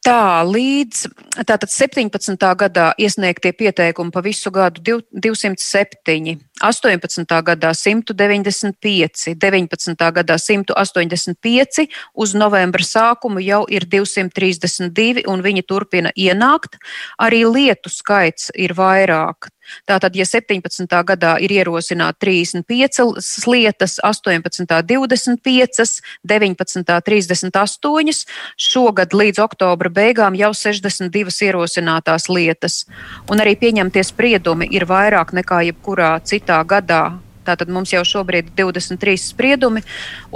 [0.00, 1.02] Tā līdz
[1.44, 2.32] tātad 17.
[2.56, 7.24] gadā iesniegtie pieteikumi pa visu gadu 207, 18.
[7.42, 10.12] gadā 195, 19.
[10.12, 16.76] gadā 185, uz novembra sākumu jau ir 232 un viņi turpina ienākt.
[17.18, 19.48] Arī lietu skaits ir vairāk.
[19.86, 20.86] Tātad, ja 17.
[21.06, 24.66] gadā ir ierosināti 35 lietas, 18.
[24.66, 27.00] 25, 19.
[27.06, 28.24] 38,
[28.58, 32.84] šogad līdz oktobra beigām jau 62 ierosinātās lietas.
[33.30, 37.02] Un arī pieņemtie spriedumi ir vairāk nekā jebkurā citā gadā.
[37.46, 39.84] Tātad mums jau šobrīd ir 23 spriedumi,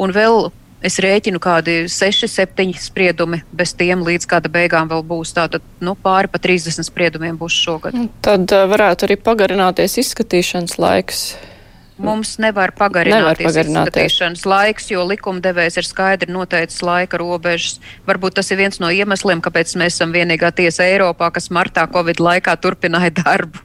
[0.00, 0.46] un vēl
[0.84, 5.32] Es rēķinu kādi 6, 7 spriedumi, bez tiem līdz gada beigām vēl būs.
[5.32, 7.96] Tātad nu, pāri pa 30 spriedumiem būs šogad.
[8.24, 11.22] Tad uh, varētu arī pagarināties izskatīšanas laiks.
[11.96, 17.78] Mums nevar pagarināties, nevar pagarināties izskatīšanas laiks, jo likumdevējs ir skaidri noteicis laika robežas.
[18.04, 22.20] Varbūt tas ir viens no iemesliem, kāpēc mēs esam vienīgā tiesa Eiropā, kas martā Covid
[22.20, 23.64] laikā turpināja darbu.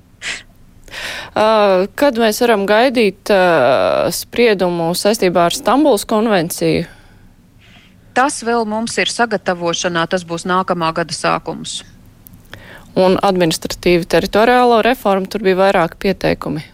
[1.34, 3.32] Kad mēs varam gaidīt
[4.16, 6.88] spriedumu saistībā ar Stambuls konvenciju?
[8.18, 11.84] Tas vēl mums ir sagatavošanā, tas būs nākamā gada sākums.
[13.00, 16.66] Un administratīvi teritoriālo reformu tur bija vairāk pieteikumi.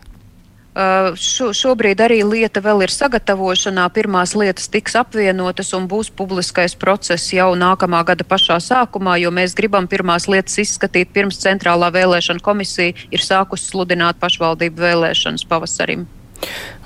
[0.75, 3.85] Uh, šo, šobrīd arī lieta vēl ir sagatavošanā.
[3.95, 9.55] Pirmās lietas tiks apvienotas un būs publiskais process jau nākamā gada pašā sākumā, jo mēs
[9.55, 16.03] gribam pirmās lietas izskatīt pirms Centrālā vēlēšana komisija ir sākusi sludināt pašvaldību vēlēšanas pavasarim.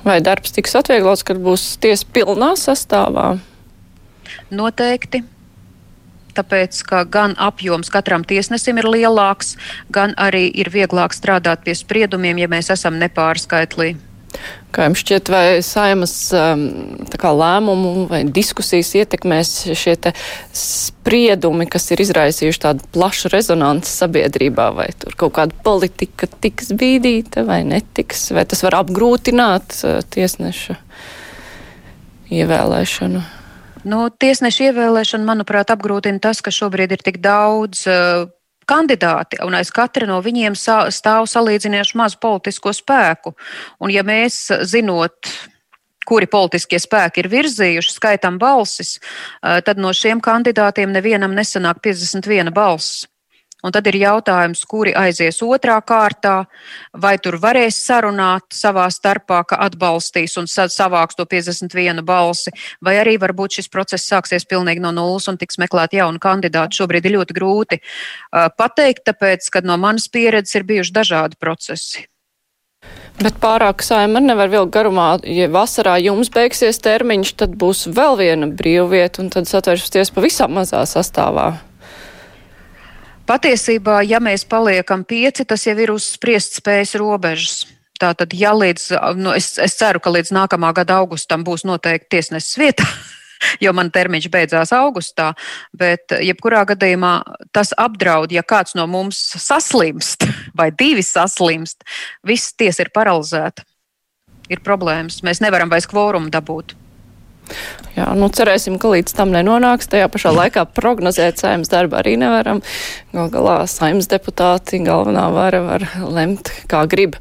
[0.06, 3.40] Vai darbs tiks atvieglots, kad būs tiesa pilnā sastāvā?
[4.54, 5.26] Noteikti
[6.40, 9.56] tāpēc ka gan apjoms katram tiesnesim ir lielāks,
[9.94, 13.96] gan arī ir vieglāk strādāt pie spriedumiem, ja mēs esam nepārskaitlī.
[14.70, 16.68] Kā jums šķiet, vai saimas um,
[17.18, 19.96] kā, lēmumu vai diskusijas ietekmēs šie
[20.54, 27.48] spriedumi, kas ir izraisījuši tādu plašu rezonanci sabiedrībā, vai tur kaut kāda politika tiks bīdīta
[27.50, 30.78] vai netiks, vai tas var apgrūtināt uh, tiesneša
[32.30, 33.26] ievēlēšanu?
[33.88, 38.26] Nu, tiesnešu ievēlēšana, manuprāt, apgrūtina tas, ka šobrīd ir tik daudz uh,
[38.68, 43.34] kandidāti, un aiz katra no viņiem stāv salīdzinoši maz politisko spēku.
[43.80, 45.32] Un, ja mēs zinot,
[46.10, 52.52] kuri politiskie spēki ir virzījuši, skaitam balsis, uh, tad no šiem kandidātiem nevienam nesanāk 51
[52.52, 53.08] balss.
[53.60, 56.45] Un tad ir jautājums, kuri aizies otrā kārtā,
[56.95, 63.18] vai tur varēs sarunāt savā starpā, ka atbalstīs un savāks to 51 balsi, vai arī
[63.20, 66.80] varbūt šis process sāksies pilnīgi no nulles un tiks meklēt jaunu kandidātu.
[66.80, 67.82] Šobrīd ir ļoti grūti
[68.32, 72.07] pateikt, tāpēc, ka no manas pieredzes ir bijuši dažādi procesi.
[73.20, 75.10] Bet pārāk saima nevar vilkt garumā.
[75.28, 80.86] Ja vasarā jums beigsies termiņš, tad būs vēl viena brīvvieta, un tad satversties pavisam mazā
[80.88, 81.57] sastāvā.
[83.30, 87.60] Patiesībā, ja mēs paliekam pieci, tas jau ir uz spriest spējas robežas.
[88.02, 88.88] Tātad, ja līdz,
[89.20, 92.88] nu, es, es ceru, ka līdz nākamā gada augustam būs noteikti tiesnesis vietā,
[93.64, 95.34] jo man termiņš beidzās augustā,
[95.78, 97.14] bet jebkurā gadījumā
[97.54, 100.26] tas apdraud, ja kāds no mums saslimst
[100.60, 101.86] vai divi saslimst,
[102.26, 103.68] viss tiesa ir paralizēta.
[104.50, 105.22] Ir problēmas.
[105.22, 106.74] Mēs nevaram vairs kvorumu dabūt.
[107.98, 109.90] Jā, nu cerēsim, ka līdz tam nenonāks.
[109.92, 112.62] Tajā pašā laikā prognozēt saimnes darbu arī nevaram.
[113.10, 115.82] Gal galā saimnes deputāti galvenā vara var
[116.14, 117.16] lemt, kā grib.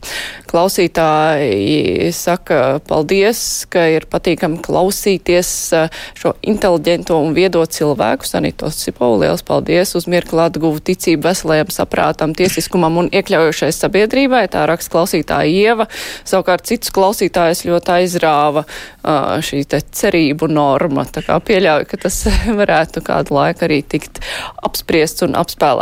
[0.49, 3.41] Klausītāji saka paldies,
[3.73, 8.29] ka ir patīkami klausīties eh, šo inteliģento un viedo cilvēku.
[8.29, 14.45] Sanito Sipovu, liels paldies uz mirkli atguvu ticību veselajam saprātam, tiesiskumam un iekļaujošai sabiedrībai.
[14.53, 15.89] Tā raksta klausītāja Ieva.
[16.29, 21.09] Savukārt citus klausītājus ļoti aizrāva uh, šī te cerību norma.
[21.09, 22.23] Tā kā pieļauju, ka tas
[22.61, 24.21] varētu kādu laiku arī tikt
[24.69, 25.78] apspriests un apspēlēts.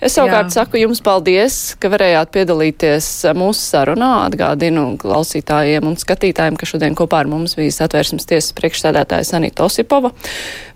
[0.00, 0.60] Es savukārt Jā.
[0.60, 4.10] saku jums paldies, ka varējāt piedalīties mūsu sarunā.
[4.28, 10.12] Atgādinu klausītājiem un skatītājiem, ka šodien kopā ar mums bija satvērsmes tiesas priekšsēdētāja Sanita Osipova.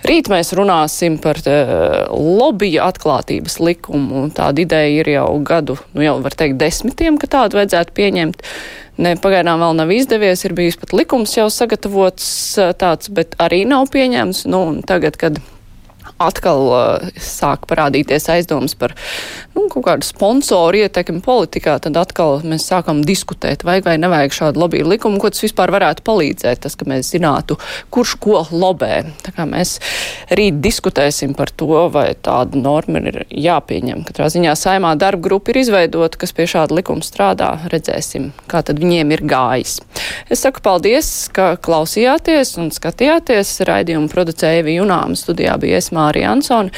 [0.05, 4.29] Rīt mēs runāsim par uh, lobija atklātības likumu.
[4.37, 8.45] Tāda ideja ir jau gadu, nu jau var teikt desmitiem, ka tādu vajadzētu pieņemt.
[8.95, 12.27] Ne, pagaidām vēl nav izdevies, ir bijis pat likums jau sagatavots
[12.79, 14.45] tāds, bet arī nav pieņemts.
[14.47, 15.41] Nu, tagad, kad
[16.23, 18.95] atkal uh, sāk parādīties aizdomas par
[19.55, 24.63] nu, kaut kādu sponsoru ietekmi politikā, tad atkal mēs sākam diskutēt, vajag vai nevajag šādu
[24.63, 27.59] lobby likumu, ko tas vispār varētu palīdzēt, tas, ka mēs zinātu,
[27.95, 29.03] kurš ko lobē.
[29.25, 29.77] Tā kā mēs
[30.35, 34.05] rīt diskutēsim par to, vai tāda norma ir jāpieņem.
[34.09, 37.51] Katrā ziņā saimā darba grupa ir izveidota, kas pie šāda likuma strādā.
[37.73, 39.79] Redzēsim, kā tad viņiem ir gājis.
[40.33, 43.57] Es saku paldies, ka klausījāties un skatījāties.
[43.69, 46.73] Raidījumu producēja Evi Junāma studijā bija Esmā Mārija Ansone.